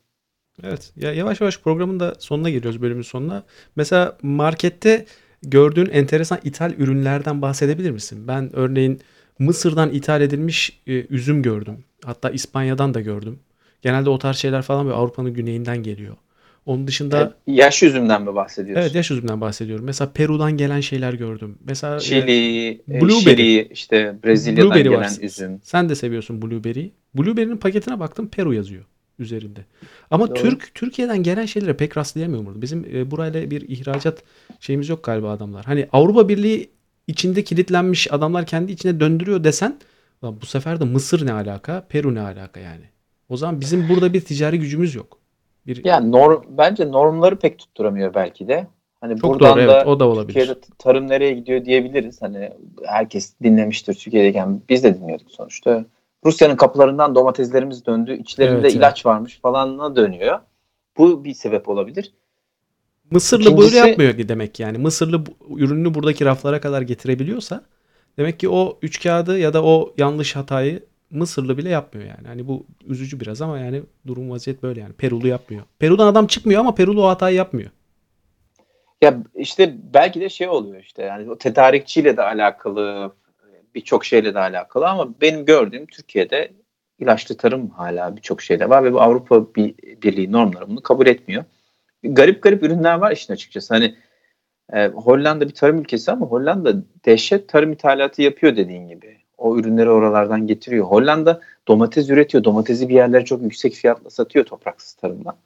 [0.63, 0.93] Evet.
[0.95, 3.43] Ya yavaş yavaş programın da sonuna geliyoruz bölümün sonuna.
[3.75, 5.05] Mesela markette
[5.43, 8.27] gördüğün enteresan ithal ürünlerden bahsedebilir misin?
[8.27, 9.01] Ben örneğin
[9.41, 11.77] Mısır'dan ithal edilmiş e, üzüm gördüm.
[12.05, 13.39] Hatta İspanya'dan da gördüm.
[13.81, 16.15] Genelde o tarz şeyler falan böyle Avrupa'nın güneyinden geliyor.
[16.65, 18.81] Onun dışında evet, yaş üzümden mi bahsediyorsun?
[18.81, 19.85] Evet, yaş üzümden bahsediyorum.
[19.85, 21.57] Mesela Peru'dan gelen şeyler gördüm.
[21.65, 25.17] Mesela Chili, e, blueberry, Chili, işte Brezilya'dan blueberry gelen var.
[25.21, 25.59] üzüm.
[25.63, 26.91] Sen de seviyorsun blueberry.
[27.15, 28.83] Blueberry'nin paketine baktım Peru yazıyor
[29.19, 29.59] üzerinde.
[30.11, 30.37] Ama Doğru.
[30.37, 32.61] Türk Türkiye'den gelen şeylere pek rastlayamıyorum burada.
[32.61, 34.23] Bizim e, burayla bir ihracat
[34.59, 35.65] şeyimiz yok galiba adamlar.
[35.65, 36.69] Hani Avrupa Birliği
[37.07, 39.79] içinde kilitlenmiş adamlar kendi içine döndürüyor desen
[40.21, 42.85] bu sefer de Mısır ne alaka, Peru ne alaka yani.
[43.29, 45.17] O zaman bizim burada bir ticari gücümüz yok.
[45.67, 45.85] Bir...
[45.85, 48.67] Yani norm, bence normları pek tutturamıyor belki de.
[49.01, 50.33] Hani Çok buradan doğru, da evet, o da olabilir.
[50.33, 52.21] Türkiye'de tarım nereye gidiyor diyebiliriz.
[52.21, 52.51] Hani
[52.85, 55.85] herkes dinlemiştir Türkiye'deyken biz de dinliyorduk sonuçta.
[56.25, 58.17] Rusya'nın kapılarından domateslerimiz döndü.
[58.17, 59.05] İçlerinde evet, ilaç evet.
[59.05, 60.39] varmış falanına dönüyor.
[60.97, 62.13] Bu bir sebep olabilir.
[63.11, 64.77] Mısırlı İkincisi, böyle yapmıyor ki demek yani.
[64.77, 65.23] Mısırlı
[65.57, 67.63] ürününü buradaki raflara kadar getirebiliyorsa
[68.17, 72.27] demek ki o üç kağıdı ya da o yanlış hatayı Mısırlı bile yapmıyor yani.
[72.27, 74.93] Hani bu üzücü biraz ama yani durum vaziyet böyle yani.
[74.93, 75.63] Perulu yapmıyor.
[75.79, 77.69] Peru'dan adam çıkmıyor ama Perulu o hatayı yapmıyor.
[79.01, 83.11] Ya işte belki de şey oluyor işte yani o tedarikçiyle de alakalı
[83.75, 86.51] birçok şeyle de alakalı ama benim gördüğüm Türkiye'de
[86.99, 89.55] ilaçlı tarım hala birçok şeyde var ve bu Avrupa
[90.03, 91.43] Birliği normları bunu kabul etmiyor.
[92.03, 93.73] Garip garip ürünler var işin açıkçası.
[93.73, 93.95] Hani
[94.73, 96.73] e, Hollanda bir tarım ülkesi ama Hollanda
[97.05, 99.17] dehşet tarım ithalatı yapıyor dediğin gibi.
[99.37, 100.85] O ürünleri oralardan getiriyor.
[100.85, 102.43] Hollanda domates üretiyor.
[102.43, 105.37] Domatesi bir yerlere çok yüksek fiyatla satıyor topraksız tarımla.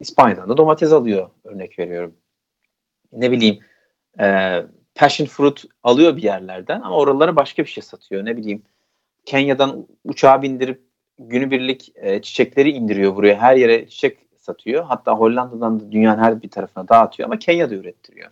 [0.00, 2.14] İspanya'dan da domates alıyor örnek veriyorum.
[3.12, 3.58] Ne bileyim
[4.20, 4.60] e,
[4.94, 8.24] passion fruit alıyor bir yerlerden ama oralara başka bir şey satıyor.
[8.24, 8.62] Ne bileyim
[9.24, 10.80] Kenya'dan uçağa bindirip
[11.18, 13.38] günübirlik e, çiçekleri indiriyor buraya.
[13.38, 14.84] Her yere çiçek satıyor.
[14.84, 18.30] Hatta Hollanda'dan da dünyanın her bir tarafına dağıtıyor ama Kenya'da ürettiriyor.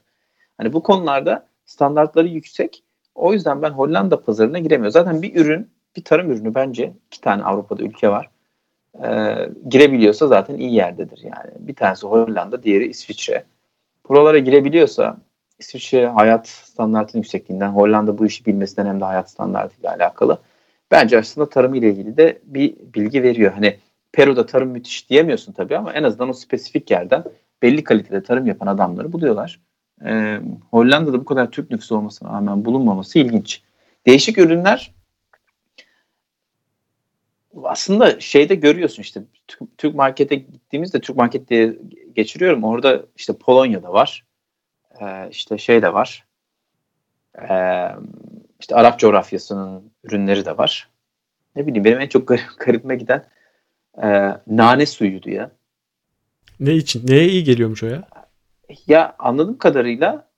[0.56, 2.82] Hani bu konularda standartları yüksek.
[3.14, 4.92] O yüzden ben Hollanda pazarına giremiyorum.
[4.92, 8.30] Zaten bir ürün, bir tarım ürünü bence iki tane Avrupa'da ülke var.
[9.04, 11.50] Ee, girebiliyorsa zaten iyi yerdedir yani.
[11.58, 13.44] Bir tanesi Hollanda, diğeri İsviçre.
[14.08, 15.16] Buralara girebiliyorsa
[15.58, 20.38] İsviçre hayat standartının yüksekliğinden, Hollanda bu işi bilmesinden hem de hayat standartıyla alakalı.
[20.90, 23.52] Bence aslında tarım ile ilgili de bir bilgi veriyor.
[23.52, 23.78] Hani
[24.12, 27.24] Peru'da tarım müthiş diyemiyorsun tabii ama en azından o spesifik yerden
[27.62, 29.60] belli kalitede tarım yapan adamları buluyorlar.
[30.04, 30.40] Ee,
[30.70, 33.62] Hollanda'da bu kadar Türk nüfusu olmasına rağmen bulunmaması ilginç.
[34.06, 34.92] Değişik ürünler
[37.64, 39.22] aslında şeyde görüyorsun işte
[39.78, 41.78] Türk markete gittiğimizde Türk market diye
[42.16, 42.64] geçiriyorum.
[42.64, 44.24] Orada işte Polonya'da var.
[45.00, 46.26] Ee, işte şey de var.
[47.38, 47.88] Ee,
[48.60, 50.88] işte Arap coğrafyasının ürünleri de var.
[51.56, 53.24] Ne bileyim benim en çok garip, garibime giden
[54.02, 55.50] e, nane suyuydu ya.
[56.60, 57.06] Ne için?
[57.06, 58.02] Neye iyi geliyormuş o ya?
[58.86, 60.28] Ya anladığım kadarıyla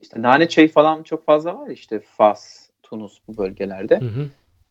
[0.00, 4.00] işte nane çayı falan çok fazla var işte Fas, Tunus bu bölgelerde.
[4.00, 4.26] Hı hı.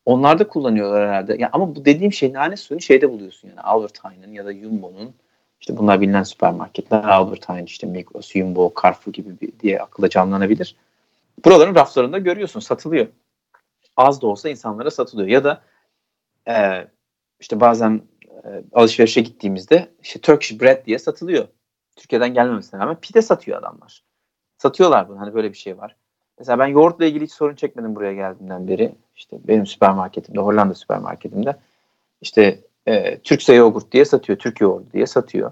[0.06, 1.36] Onlarda kullanıyorlar herhalde.
[1.40, 5.14] Ya ama bu dediğim şey nane suyunu şeyde buluyorsun yani Albert Heijn'in ya da Jumbo'nun
[5.60, 10.76] işte bunlar bilinen süpermarketler Albert Heijn işte Migros, Jumbo, Carrefour gibi bir, diye akılda canlanabilir.
[11.46, 13.08] Buraların raflarında görüyorsun satılıyor.
[13.98, 15.30] Az da olsa insanlara satılıyor.
[15.30, 15.62] Ya da
[16.48, 16.88] e,
[17.40, 18.02] işte bazen
[18.46, 21.48] e, alışverişe gittiğimizde işte Turkish bread diye satılıyor.
[21.96, 24.04] Türkiye'den gelmemesine rağmen pide satıyor adamlar.
[24.58, 25.20] Satıyorlar bunu.
[25.20, 25.96] Hani böyle bir şey var.
[26.40, 28.96] Mesela ben yoğurtla ilgili hiç sorun çekmedim buraya geldiğimden beri.
[29.16, 31.56] İşte benim süpermarketimde, Hollanda süpermarketimde
[32.22, 34.40] işte e, Türkse yoğurt diye satıyor.
[34.40, 35.52] Türk yoğurdu diye satıyor.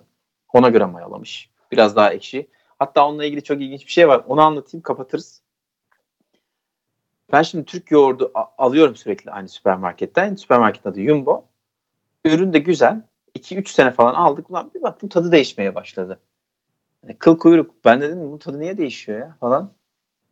[0.53, 1.49] Ona göre mayalamış.
[1.71, 2.47] Biraz daha ekşi.
[2.79, 4.23] Hatta onunla ilgili çok ilginç bir şey var.
[4.27, 5.41] Onu anlatayım kapatırız.
[7.31, 10.36] Ben şimdi Türk yoğurdu alıyorum sürekli aynı süpermarketten.
[10.36, 11.45] Süpermarketin adı Jumbo.
[12.26, 13.01] Ürün de güzel.
[13.36, 14.49] 2-3 sene falan aldık.
[14.49, 16.19] Ulan bir baktım tadı değişmeye başladı.
[17.03, 17.86] Yani kıl kuyruk.
[17.86, 19.73] Ben dedim bu tadı niye değişiyor ya falan.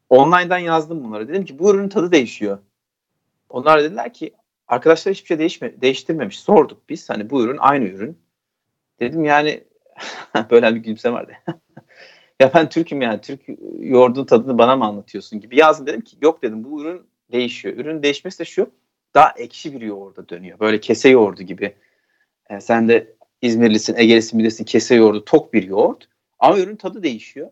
[0.10, 1.28] Online'dan yazdım bunlara.
[1.28, 2.58] Dedim ki bu ürünün tadı değişiyor.
[3.50, 4.34] Onlar dediler ki
[4.68, 6.40] arkadaşlar hiçbir şey değişme, değiştirmemiş.
[6.40, 7.10] Sorduk biz.
[7.10, 8.18] Hani bu ürün aynı ürün.
[9.00, 9.64] Dedim yani
[10.52, 11.32] böyle bir gülümseme vardı.
[12.40, 13.22] ya ben Türk'üm yani.
[13.22, 13.42] Türk
[13.80, 15.88] yoğurdun tadını bana mı anlatıyorsun gibi yazdım.
[15.88, 17.78] Dedim ki yok dedim bu ürün değişiyor.
[17.78, 18.72] Ürün değişmesi de şu
[19.16, 20.60] daha ekşi bir yoğurda dönüyor.
[20.60, 21.76] Böyle kese yoğurdu gibi.
[22.50, 26.08] Yani sen de İzmirlisin, Ege'lisin bilirsin kese yoğurdu tok bir yoğurt.
[26.40, 27.48] Ama ürün tadı değişiyor.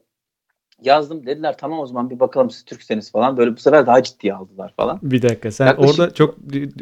[0.81, 3.37] Yazdım dediler tamam o zaman bir bakalım siz Türkseniz falan.
[3.37, 4.99] Böyle bu sefer daha ciddiye aldılar falan.
[5.03, 5.99] Bir dakika sen Yaklaşık...
[5.99, 6.35] orada çok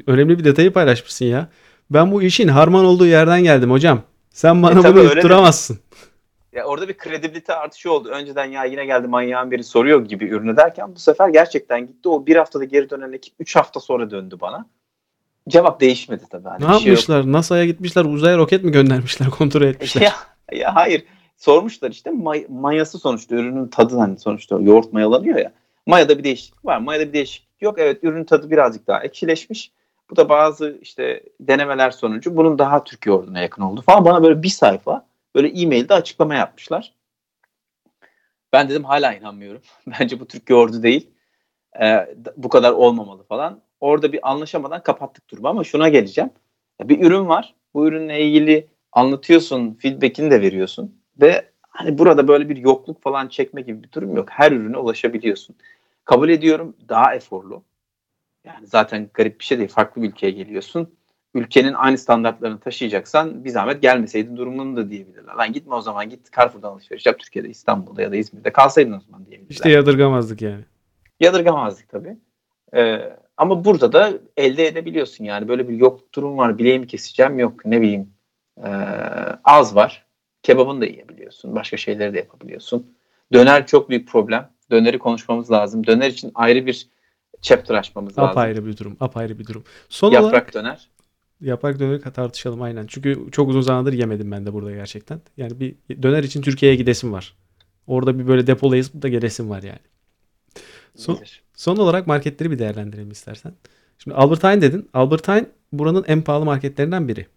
[0.08, 1.50] önemli bir detayı paylaşmışsın ya.
[1.90, 4.02] Ben bu işin harman olduğu yerden geldim hocam.
[4.30, 5.80] Sen bana e, bunu yutturamazsın.
[6.54, 8.10] Ya orada bir kredibilite artışı oldu.
[8.10, 12.10] Önceden ya yine geldi manyağın biri soruyor gibi ürünü derken bu sefer gerçekten gitti.
[12.10, 14.66] O bir haftada geri dönen ekip 3 hafta sonra döndü bana.
[15.50, 16.48] Cevap değişmedi tabii.
[16.48, 17.24] Hani ne yapmışlar?
[17.24, 20.02] Şey NASA'ya gitmişler uzaya roket mi göndermişler kontrol etmişler?
[20.02, 20.14] ya,
[20.52, 21.04] ya hayır
[21.38, 25.52] sormuşlar işte may, mayası sonuçta ürünün tadı hani sonuçta yoğurt mayalanıyor ya.
[25.86, 26.78] Mayada bir değişiklik var.
[26.78, 27.76] Mayada bir değişiklik yok.
[27.80, 29.72] Evet ürünün tadı birazcık daha ekşileşmiş.
[30.10, 34.06] Bu da bazı işte denemeler sonucu bunun daha Türk yoğurduna yakın oldu falan.
[34.06, 36.94] Bana böyle bir sayfa böyle e-mailde açıklama yapmışlar.
[38.54, 39.62] Ben dedim hala inanmıyorum.
[40.00, 41.10] Bence bu Türk yoğurdu değil.
[41.82, 43.62] Ee, bu kadar olmamalı falan.
[43.80, 46.30] Orada bir anlaşamadan kapattık durumu ama şuna geleceğim.
[46.82, 47.56] Bir ürün var.
[47.74, 53.62] Bu ürünle ilgili anlatıyorsun, feedback'ini de veriyorsun ve hani burada böyle bir yokluk falan çekme
[53.62, 54.30] gibi bir durum yok.
[54.32, 55.56] Her ürüne ulaşabiliyorsun.
[56.06, 57.64] Kabul ediyorum daha eforlu.
[58.46, 59.70] Yani zaten garip bir şey değil.
[59.70, 60.96] Farklı bir ülkeye geliyorsun.
[61.34, 65.34] Ülkenin aynı standartlarını taşıyacaksan bir zahmet gelmeseydin durumunu da diyebilirler.
[65.34, 69.00] Lan gitme o zaman git Carrefour'dan alışveriş yap Türkiye'de, İstanbul'da ya da İzmir'de kalsaydın o
[69.00, 69.52] zaman diyebilirler.
[69.52, 70.64] İşte yadırgamazdık yani.
[71.20, 72.18] Yadırgamazdık tabii.
[72.76, 75.48] Ee, ama burada da elde edebiliyorsun yani.
[75.48, 76.58] Böyle bir yok durum var.
[76.58, 78.10] Bileğimi keseceğim yok ne bileyim.
[78.64, 78.70] Ee,
[79.44, 80.06] az var.
[80.44, 81.56] Kebabını da yiyebiliyorsun.
[81.56, 82.96] Başka şeyleri de yapabiliyorsun.
[83.34, 84.50] Döner çok büyük problem.
[84.72, 85.88] Döneri konuşmamız lazım.
[85.88, 86.88] Döner için ayrı bir
[87.42, 88.32] chapter açmamız lazım.
[88.32, 88.98] Apayrı bir durum.
[89.00, 89.64] Apayrı bir durum.
[89.90, 90.90] Son Yaprak olarak döner.
[91.42, 92.88] Yaprak döneri tartışalım aynen.
[92.88, 95.22] Çünkü çok uzun zamandır yemedim ben de burada gerçekten.
[95.38, 97.36] Yani bir döner için Türkiye'ye gidesim var.
[97.88, 99.80] Orada bir böyle depolayıp da gelesim var yani.
[100.96, 101.20] Son,
[101.56, 103.54] son olarak marketleri bir değerlendirelim istersen.
[103.98, 104.90] Şimdi Albert Heijn dedin.
[104.94, 107.28] Albert Heijn buranın en pahalı marketlerinden biri.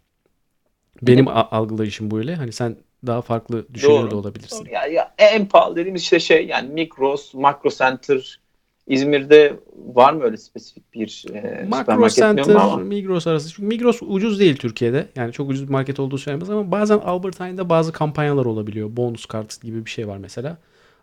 [1.02, 2.34] Benim a- algılayışım böyle.
[2.34, 2.76] Hani sen
[3.06, 4.10] daha farklı düşünüyor Doğru.
[4.10, 4.68] da olabilirsin.
[4.72, 8.40] Ya, ya en pahalı dediğimiz işte şey yani Migros, Makro Center,
[8.86, 13.48] İzmir'de var mı öyle spesifik bir e, Makro Center, Migros arası.
[13.48, 15.08] Çünkü Migros ucuz değil Türkiye'de.
[15.16, 18.96] Yani çok ucuz bir market olduğu söylemez ama bazen Albert Heijn'de bazı kampanyalar olabiliyor.
[18.96, 20.58] Bonus kart gibi bir şey var mesela.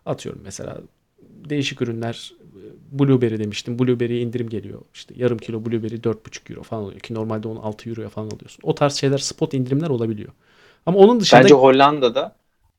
[0.06, 0.78] Atıyorum mesela
[1.50, 2.32] değişik ürünler
[2.92, 3.78] Blueberry demiştim.
[3.78, 4.80] Blueberry'ye indirim geliyor.
[4.94, 8.60] İşte yarım kilo Blueberry 4,5 euro falan oluyor ki normalde onu 6 euroya falan alıyorsun.
[8.62, 10.32] O tarz şeyler spot indirimler olabiliyor.
[10.86, 12.36] Ama onun dışında bence Hollanda'da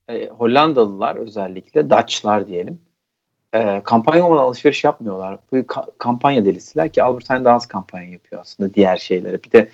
[0.10, 2.80] e, Hollandalılar özellikle Dutch'lar diyelim
[3.54, 5.40] e, kampanya olmadan alışveriş yapmıyorlar.
[5.52, 9.44] Bu ka- kampanya delisiler ki Albert Heijn daha az kampanya yapıyor aslında diğer şeylere.
[9.44, 9.70] Bir de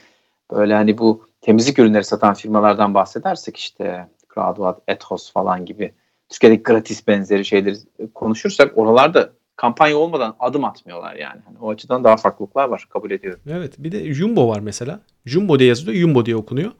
[0.52, 5.92] böyle hani bu temizlik ürünleri satan firmalardan bahsedersek işte Graduat, Ethos falan gibi
[6.30, 7.76] Türkiye'deki gratis benzeri şeyleri
[8.14, 11.42] konuşursak oralarda kampanya olmadan adım atmıyorlar yani.
[11.46, 13.40] Hani o açıdan daha farklılıklar var kabul ediyorum.
[13.50, 15.00] Evet bir de Jumbo var mesela.
[15.26, 16.72] Jumbo diye yazılıyor, Jumbo diye okunuyor.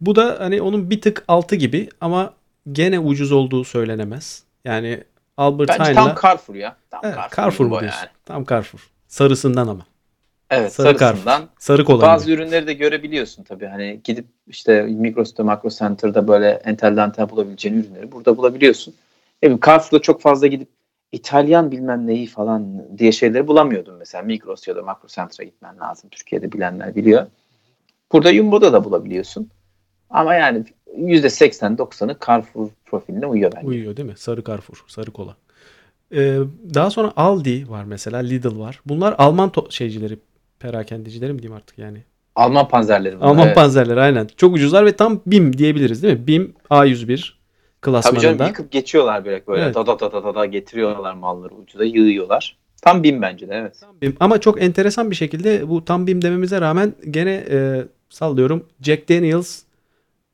[0.00, 2.32] Bu da hani onun bir tık altı gibi ama
[2.72, 4.44] gene ucuz olduğu söylenemez.
[4.64, 5.04] Yani
[5.36, 6.76] Albert Bence Heijn'la tam Carrefour ya.
[6.90, 7.98] Tam evet, Carrefour, Carrefour o diyorsun?
[7.98, 8.08] yani.
[8.24, 8.90] Tam Carrefour.
[9.08, 9.86] Sarısından ama.
[10.50, 11.24] Evet Sarı sarısından.
[11.32, 11.48] Carrefour.
[11.58, 12.34] Sarı kola Bazı gibi.
[12.34, 13.66] ürünleri de görebiliyorsun tabii.
[13.66, 18.94] Hani gidip işte Migros'ta, Makro Center'da böyle entel dantel bulabileceğin ürünleri burada bulabiliyorsun.
[19.42, 20.68] Bileyim Carrefour'da çok fazla gidip
[21.12, 24.22] İtalyan bilmem neyi falan diye şeyleri bulamıyordum mesela.
[24.22, 26.10] Migros ya da Makro Center'a gitmen lazım.
[26.10, 27.26] Türkiye'de bilenler biliyor.
[28.12, 29.50] Burada Jumbo'da da bulabiliyorsun.
[30.10, 30.64] Ama yani
[30.94, 33.66] %80-90'ı Carrefour profiline uyuyor bence.
[33.66, 34.16] Uyuyor değil mi?
[34.16, 35.36] Sarı Carrefour, sarı kola.
[36.14, 36.38] Ee,
[36.74, 38.80] daha sonra Aldi var mesela, Lidl var.
[38.86, 40.18] Bunlar Alman to- şeycileri,
[40.58, 42.02] perakendecileri mi diyeyim artık yani.
[42.34, 43.26] Alman panzerleri bunlar.
[43.26, 43.56] Alman evet.
[43.56, 44.28] panzerleri aynen.
[44.36, 46.26] Çok ucuzlar ve tam BİM diyebiliriz değil mi?
[46.26, 47.36] BİM A101 Tabii
[47.80, 48.20] klasmanında.
[48.20, 49.74] canım yıkıp geçiyorlar böyle böyle Evet.
[49.74, 52.56] da da da da da da getiriyorlar malları ucuza yığıyorlar.
[52.82, 53.80] Tam bin bence de evet.
[53.80, 54.16] Tam BİM.
[54.20, 59.62] Ama çok enteresan bir şekilde bu tam BİM dememize rağmen gene e, sallıyorum Jack Daniels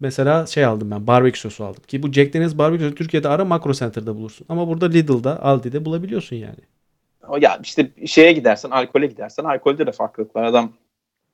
[0.02, 1.82] mesela şey aldım ben barbekü sosu aldım.
[1.86, 4.46] Ki bu Jack Daniels barbekü sosu Türkiye'de ara Makro Center'da bulursun.
[4.48, 6.58] Ama burada Lidl'da Aldi'de bulabiliyorsun yani.
[7.28, 10.42] O ya işte şeye gidersen alkole gidersen alkolde de farklılık var.
[10.42, 10.72] Adam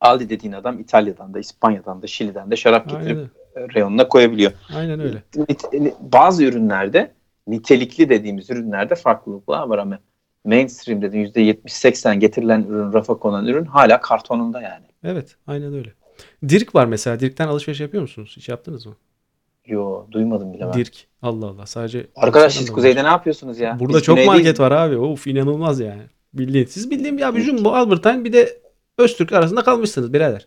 [0.01, 3.75] Aldi dediğin adam İtalya'dan da İspanya'dan da Şili'den de şarap Aynen, getirip öyle.
[3.75, 4.53] reyonuna koyabiliyor.
[4.77, 5.23] aynen öyle.
[6.01, 7.13] Bazı ürünlerde
[7.47, 9.99] nitelikli dediğimiz ürünlerde farklılıklar var ama
[10.45, 14.87] mainstream dediğin %70-80 getirilen ürün, rafa konan ürün hala kartonunda yani.
[15.05, 15.93] Evet aynen öyle.
[16.49, 17.21] Dirk var mesela.
[17.21, 18.35] Dirk'ten alışveriş yapıyor musunuz?
[18.37, 18.97] Hiç yaptınız mı?
[19.67, 20.73] Yo duymadım bile ben.
[20.73, 20.95] Dirk.
[21.23, 21.67] Allah Allah.
[21.67, 23.77] Sadece Arkadaş siz kuzeyde ne yapıyorsunuz ya?
[23.81, 24.45] Burada Biz çok güneydeyiz.
[24.45, 24.97] market var abi.
[24.99, 26.03] Of inanılmaz yani.
[26.35, 26.67] Bildiğin.
[26.67, 28.59] Siz bildiğin ya bir Jumbo, Albert Heijn bir de
[28.99, 30.47] Öztürk arasında kalmışsınız birader.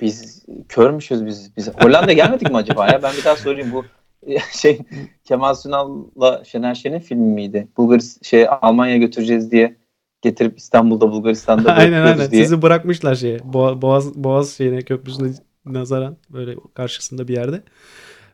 [0.00, 1.56] Biz körmüşüz biz.
[1.56, 3.02] Biz Hollanda gelmedik mi acaba ya?
[3.02, 3.84] Ben bir daha sorayım bu
[4.52, 4.78] şey
[5.24, 7.68] Kemal Sunal'la Şener Şen'in filmi miydi?
[7.76, 9.76] Bulgaris şey Almanya'ya götüreceğiz diye
[10.24, 12.30] getirip İstanbul'da Bulgaristan'da aynen aynen.
[12.30, 12.42] diye.
[12.42, 13.38] Sizi bırakmışlar şeye.
[13.38, 15.32] Boğa- Boğaz, Boğaz şeyine köprüsüne
[15.64, 17.62] nazaran böyle karşısında bir yerde.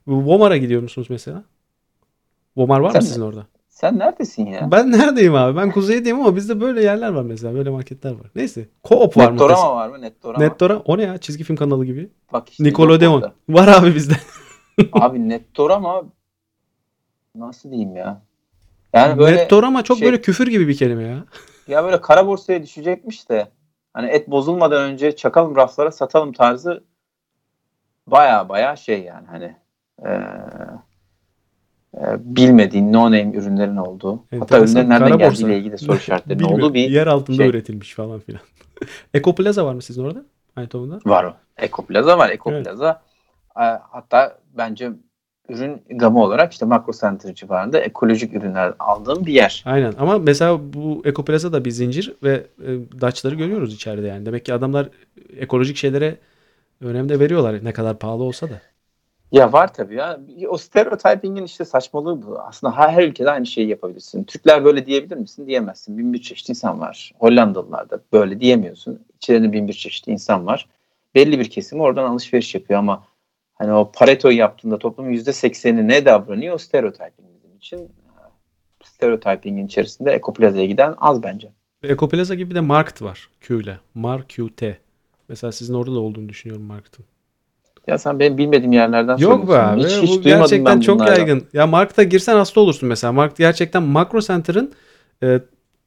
[0.07, 1.45] Vomar'a gidiyor musunuz mesela?
[2.57, 3.47] Vomar var mı Sen- sizin orada?
[3.69, 4.69] Sen neredesin ya?
[4.73, 5.57] Ben neredeyim abi?
[5.57, 7.55] Ben kuzeydeyim ama bizde böyle yerler var mesela.
[7.55, 8.27] Böyle marketler var.
[8.35, 8.69] Neyse.
[8.85, 9.33] Coop var mı?
[9.35, 10.01] Nettorama var mı?
[10.01, 10.45] Nettorama.
[10.45, 11.19] Nettora o ne ya?
[11.19, 12.11] Çizgi film kanalı gibi.
[12.33, 13.33] Bak işte Nickelodeon.
[13.49, 14.15] Var abi bizde.
[14.93, 16.03] Abi Nettorama
[17.35, 18.23] nasıl diyeyim ya?
[18.95, 21.25] Yani böyle Nettorama çok şey- böyle küfür gibi bir kelime ya.
[21.69, 23.49] Ya böyle kara borsaya düşecekmiş de
[23.95, 26.85] hani et bozulmadan önce çakalım raflara satalım tarzı
[28.07, 29.57] baya baya şey yani hani
[30.05, 30.21] eee,
[31.95, 34.67] eee, bilmediğin no name ürünlerin olduğu hatta Enteresan.
[34.67, 37.49] ürünlerin nereden geldiğiyle ilgili soru işaretlerinin olduğu bir Yer altında şey.
[37.49, 38.41] üretilmiş falan filan.
[39.15, 40.23] Ekoplaza var mı sizin orada?
[40.57, 40.99] Eindhoven'da?
[41.07, 41.35] var o.
[41.57, 42.27] Ekoplaza var.
[42.27, 42.35] Evet.
[42.35, 43.03] Ekoplaza
[43.59, 44.91] eee, hatta bence
[45.51, 49.63] ürün gamı olarak işte Makro Center civarında ekolojik ürünler aldığım bir yer.
[49.67, 54.27] Aynen ama mesela bu Ekoplaza da bir zincir ve e, Dutch'ları görüyoruz içeride yani.
[54.27, 54.89] Demek ki adamlar
[55.37, 56.17] ekolojik şeylere
[56.81, 58.61] önem de veriyorlar ne kadar pahalı olsa da.
[59.33, 60.21] Ya var tabii ya.
[60.49, 62.39] O stereotyping'in işte saçmalığı bu.
[62.39, 64.25] Aslında her, her ülkede aynı şeyi yapabilirsin.
[64.25, 65.47] Türkler böyle diyebilir misin?
[65.47, 65.99] Diyemezsin.
[65.99, 67.13] Bin bir çeşit insan var.
[67.19, 69.01] Hollandalılar da böyle diyemiyorsun.
[69.17, 70.69] İçeride bin bir çeşit insan var.
[71.15, 73.05] Belli bir kesim oradan alışveriş yapıyor ama
[73.61, 76.59] hani o Pareto'yu yaptığında toplumun yüzde sekseni ne davranıyor?
[76.59, 77.93] Stereotyping bizim için.
[78.85, 81.49] Stereotyping'in içerisinde Ekoplaza'ya giden az bence.
[81.83, 83.29] Ekoplaza gibi bir de Markt var.
[83.41, 83.79] Q ile.
[83.95, 84.63] Markt.
[85.29, 87.05] Mesela sizin orada da olduğunu düşünüyorum Markt'ın.
[87.87, 89.85] Ya sen benim bilmediğim yerlerden Yok be abi.
[89.85, 91.17] Hiç, hiç bu gerçekten ben çok bunlardan.
[91.17, 91.47] yaygın.
[91.53, 93.13] Ya Markt'a girsen hasta olursun mesela.
[93.13, 94.73] Markt gerçekten Makro Center'ın
[95.23, 95.41] e,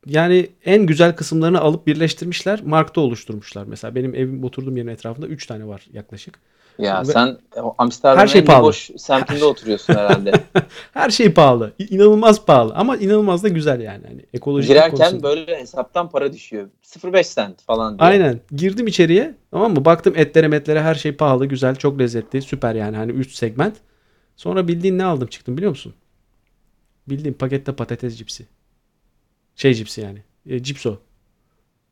[0.06, 2.62] yani en güzel kısımlarını alıp birleştirmişler.
[2.66, 3.64] Markta oluşturmuşlar.
[3.64, 6.40] Mesela benim evim oturduğum yerin etrafında 3 tane var yaklaşık.
[6.80, 7.38] Ya Ve- sen
[7.78, 8.64] Amsterdam'ın Her şey en pahalı.
[8.64, 10.32] boş semtinde oturuyorsun herhalde.
[10.94, 11.74] Her şey pahalı.
[11.90, 14.08] İnanılmaz pahalı ama inanılmaz da güzel yani.
[14.08, 15.24] Hani ekolojik Girerken konusunda.
[15.24, 16.70] böyle hesaptan para düşüyor.
[16.84, 18.10] 0.5 cent falan diye.
[18.10, 18.40] Aynen.
[18.56, 19.86] Girdim içeriye tamam mı?
[19.86, 23.76] Baktım etlere metlere her şey pahalı, güzel, çok lezzetli, süper yani hani üst segment.
[24.36, 25.94] Sonra bildiğin ne aldım çıktım biliyor musun?
[27.10, 28.46] Bildiğin pakette patates cipsi.
[29.56, 30.24] Şey cipsi yani.
[30.50, 30.98] E, cipso.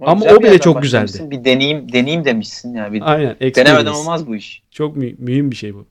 [0.02, 1.30] Ama güzel o bile çok başlamışsın.
[1.30, 1.32] güzeldi.
[1.32, 2.94] Bir deneyim deneyim demişsin ya.
[2.94, 3.24] Bir Aynen.
[3.26, 3.90] denemeden experience.
[3.90, 4.64] olmaz bu iş.
[4.72, 5.86] Çok mü- mühim bir şey bu.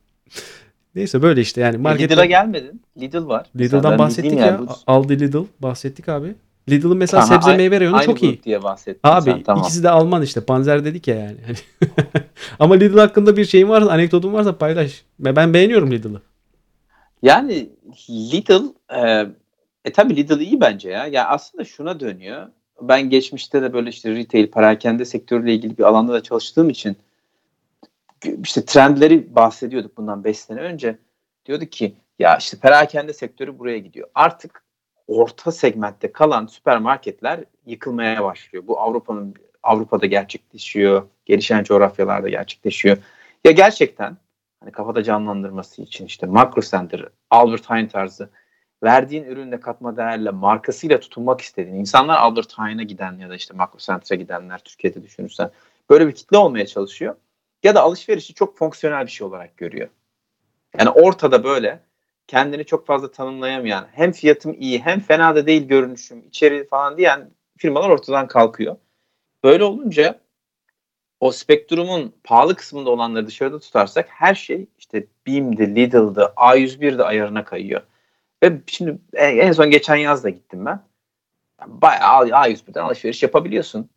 [0.94, 1.76] Neyse böyle işte yani.
[1.76, 2.82] Markette Lidl'a gelmedin.
[3.00, 3.46] Lidl var.
[3.54, 4.58] Mesela Lidl'dan ben bahsettik bildiğim ya.
[4.58, 4.66] bu.
[4.86, 6.34] Aldi Lidl bahsettik abi.
[6.70, 8.32] Lidl'ın mesela Aha, sebze ay- meyve reyonu Aynı çok iyi.
[8.32, 9.64] grup diye bahsettin Abi sen, tamam.
[9.64, 10.40] ikisi de Alman işte.
[10.40, 11.36] Panzer dedik ya yani.
[12.58, 15.04] Ama Lidl hakkında bir şeyin varsa, anekdotun varsa paylaş.
[15.18, 16.22] Ben ben beğeniyorum Lidl'ı.
[17.22, 17.70] Yani
[18.10, 18.62] Lidl
[18.96, 19.26] e,
[19.84, 21.06] e tabii Lidl iyi bence ya.
[21.06, 22.46] Ya aslında şuna dönüyor.
[22.80, 26.96] Ben geçmişte de böyle işte retail, perakende sektörüyle ilgili bir alanda da çalıştığım için
[28.42, 30.98] işte trendleri bahsediyorduk bundan 5 sene önce.
[31.46, 34.08] Diyorduk ki ya işte perakende sektörü buraya gidiyor.
[34.14, 34.64] Artık
[35.08, 38.66] orta segmentte kalan süpermarketler yıkılmaya başlıyor.
[38.66, 42.96] Bu Avrupa'nın Avrupa'da gerçekleşiyor, gelişen coğrafyalarda gerçekleşiyor.
[43.44, 44.16] Ya gerçekten
[44.60, 48.30] hani kafada canlandırması için işte Macro Center, Albert Heijn tarzı
[48.82, 53.78] verdiğin ürünle katma değerle markasıyla tutunmak istediğin insanlar Albert Heijn'a giden ya da işte Macro
[53.78, 55.50] Center'a gidenler Türkiye'de düşünürsen
[55.90, 57.16] böyle bir kitle olmaya çalışıyor.
[57.62, 59.88] Ya da alışverişi çok fonksiyonel bir şey olarak görüyor.
[60.78, 61.80] Yani ortada böyle
[62.26, 67.30] kendini çok fazla tanımlayamayan hem fiyatım iyi hem fena da değil görünüşüm içeri falan diyen
[67.58, 68.76] firmalar ortadan kalkıyor.
[69.44, 70.20] Böyle olunca
[71.20, 77.82] o spektrumun pahalı kısmında olanları dışarıda tutarsak her şey işte Beam'di, Lidl'dı, A101'de ayarına kayıyor.
[78.42, 80.82] Ve şimdi en son geçen yaz da gittim ben.
[81.66, 83.90] Bayağı A101'den alışveriş yapabiliyorsun.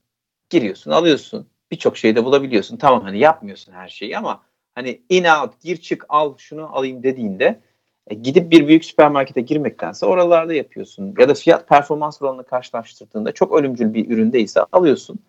[0.50, 1.48] Giriyorsun, alıyorsun.
[1.72, 2.78] Birçok şeyde bulabiliyorsun.
[2.78, 4.44] Tamam hani yapmıyorsun her şeyi ama
[4.76, 7.60] hani in out, gir çık al şunu alayım dediğinde
[8.08, 11.16] e, gidip bir büyük süpermarkete girmektense oralarda yapıyorsun.
[11.20, 15.20] Ya da fiyat performans oranını karşılaştırdığında çok ölümcül bir üründeyse alıyorsun.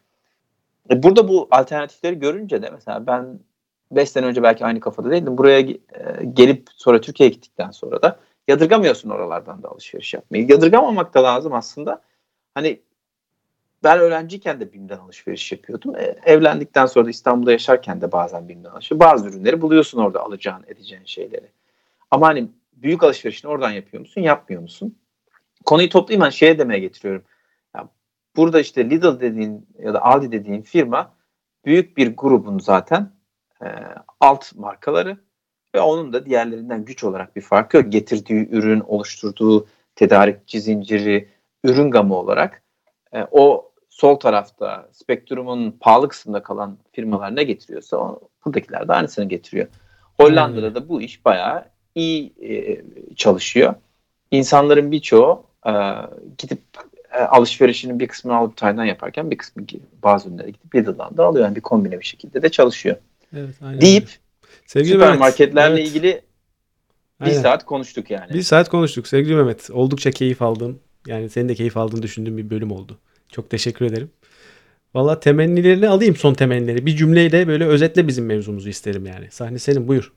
[0.91, 3.41] E, Burada bu alternatifleri görünce de mesela ben
[3.91, 5.39] 5 sene önce belki aynı kafada değildim.
[5.39, 5.77] Buraya e,
[6.33, 10.47] gelip sonra Türkiye'ye gittikten sonra da yadırgamıyorsun oralardan da alışveriş yapmayı.
[10.49, 12.03] Yadırgamamak da lazım aslında.
[12.55, 12.81] Hani
[13.85, 15.97] ben öğrenciyken de BİM'den alışveriş yapıyordum.
[15.97, 19.01] E, evlendikten sonra da İstanbul'da yaşarken de bazen BİM'den alışveriş.
[19.01, 21.51] Bazı ürünleri buluyorsun orada alacağın, edeceğin şeyleri.
[22.11, 24.99] Ama hani büyük alışverişini oradan yapıyor musun, yapmıyor musun?
[25.65, 27.25] Konuyu toplayayım ben şeye demeye getiriyorum.
[27.75, 27.89] Ya
[28.37, 31.15] burada işte Lidl dediğin ya da Aldi dediğin firma
[31.65, 33.13] büyük bir grubun zaten
[33.63, 33.67] e,
[34.21, 35.19] alt markaları
[35.75, 37.93] ve onun da diğerlerinden güç olarak bir farkı yok.
[37.93, 41.29] Getirdiği ürün, oluşturduğu tedarikçi zinciri,
[41.65, 42.63] ürün gamı olarak
[43.13, 49.25] e, o sol tarafta spektrumun pahalı kısmında kalan firmalar ne getiriyorsa o, buradakiler de aynısını
[49.25, 49.67] getiriyor.
[50.21, 51.65] Hollanda'da da bu iş bayağı
[51.95, 52.83] iyi e,
[53.17, 53.75] çalışıyor.
[54.31, 55.73] İnsanların birçoğu e,
[56.39, 56.61] gidip
[57.13, 59.63] e, alışverişinin bir kısmını alıp Tay'dan yaparken bir kısmı
[60.03, 61.45] bazı ürünleri gidip Lidl'dan da alıyor.
[61.45, 62.97] Yani bir kombine bir şekilde de çalışıyor.
[63.37, 63.81] Evet, aynen.
[63.81, 64.24] Deyip.
[64.67, 66.23] Sevgili Mehmet, süpermarketlerle evet, ilgili
[67.21, 67.43] bir aynen.
[67.43, 68.35] saat konuştuk yani.
[68.35, 69.71] Bir saat konuştuk sevgili Mehmet.
[69.71, 70.81] Oldukça keyif aldım.
[71.07, 72.99] Yani senin de keyif aldığını düşündüğüm bir bölüm oldu.
[73.29, 74.11] Çok teşekkür ederim.
[74.95, 76.87] Valla temennilerini alayım son temennileri.
[76.87, 79.31] Bir cümleyle böyle özetle bizim mevzumuzu isterim yani.
[79.31, 80.13] Sahne senin buyur.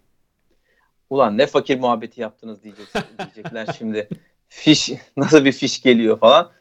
[1.09, 4.09] Ulan ne fakir muhabbeti yaptınız diyeceksin, diyecekler şimdi.
[4.49, 6.51] Fiş nasıl bir fiş geliyor falan.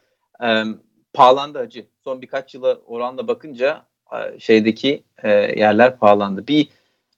[0.44, 0.64] Ee,
[1.12, 1.86] pahalandı acı.
[2.04, 3.86] Son birkaç yıla oranla bakınca
[4.38, 6.46] şeydeki e, yerler pahalandı.
[6.46, 6.68] Bir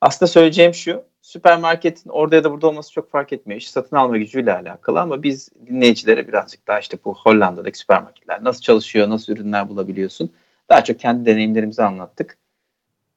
[0.01, 1.03] aslında söyleyeceğim şu.
[1.23, 3.61] Süpermarketin orada ya da burada olması çok fark etmiyor.
[3.61, 8.61] İş satın alma gücüyle alakalı ama biz dinleyicilere birazcık daha işte bu Hollanda'daki süpermarketler nasıl
[8.61, 10.33] çalışıyor, nasıl ürünler bulabiliyorsun.
[10.71, 12.39] Daha çok kendi deneyimlerimizi anlattık.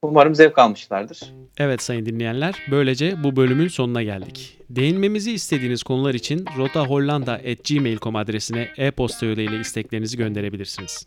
[0.02, 1.20] Umarım zevk almışlardır.
[1.58, 4.58] Evet sayın dinleyenler, böylece bu bölümün sonuna geldik.
[4.70, 11.06] Değinmemizi istediğiniz konular için rotahollanda.gmail.com adresine e-posta yoluyla isteklerinizi gönderebilirsiniz.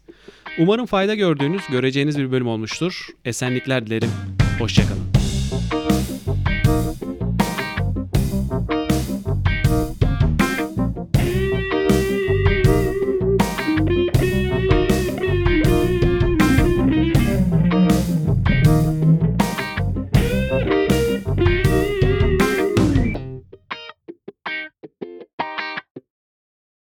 [0.60, 3.08] Umarım fayda gördüğünüz, göreceğiniz bir bölüm olmuştur.
[3.26, 4.10] Esenlikler dilerim.
[4.60, 5.25] Hoşçakalın.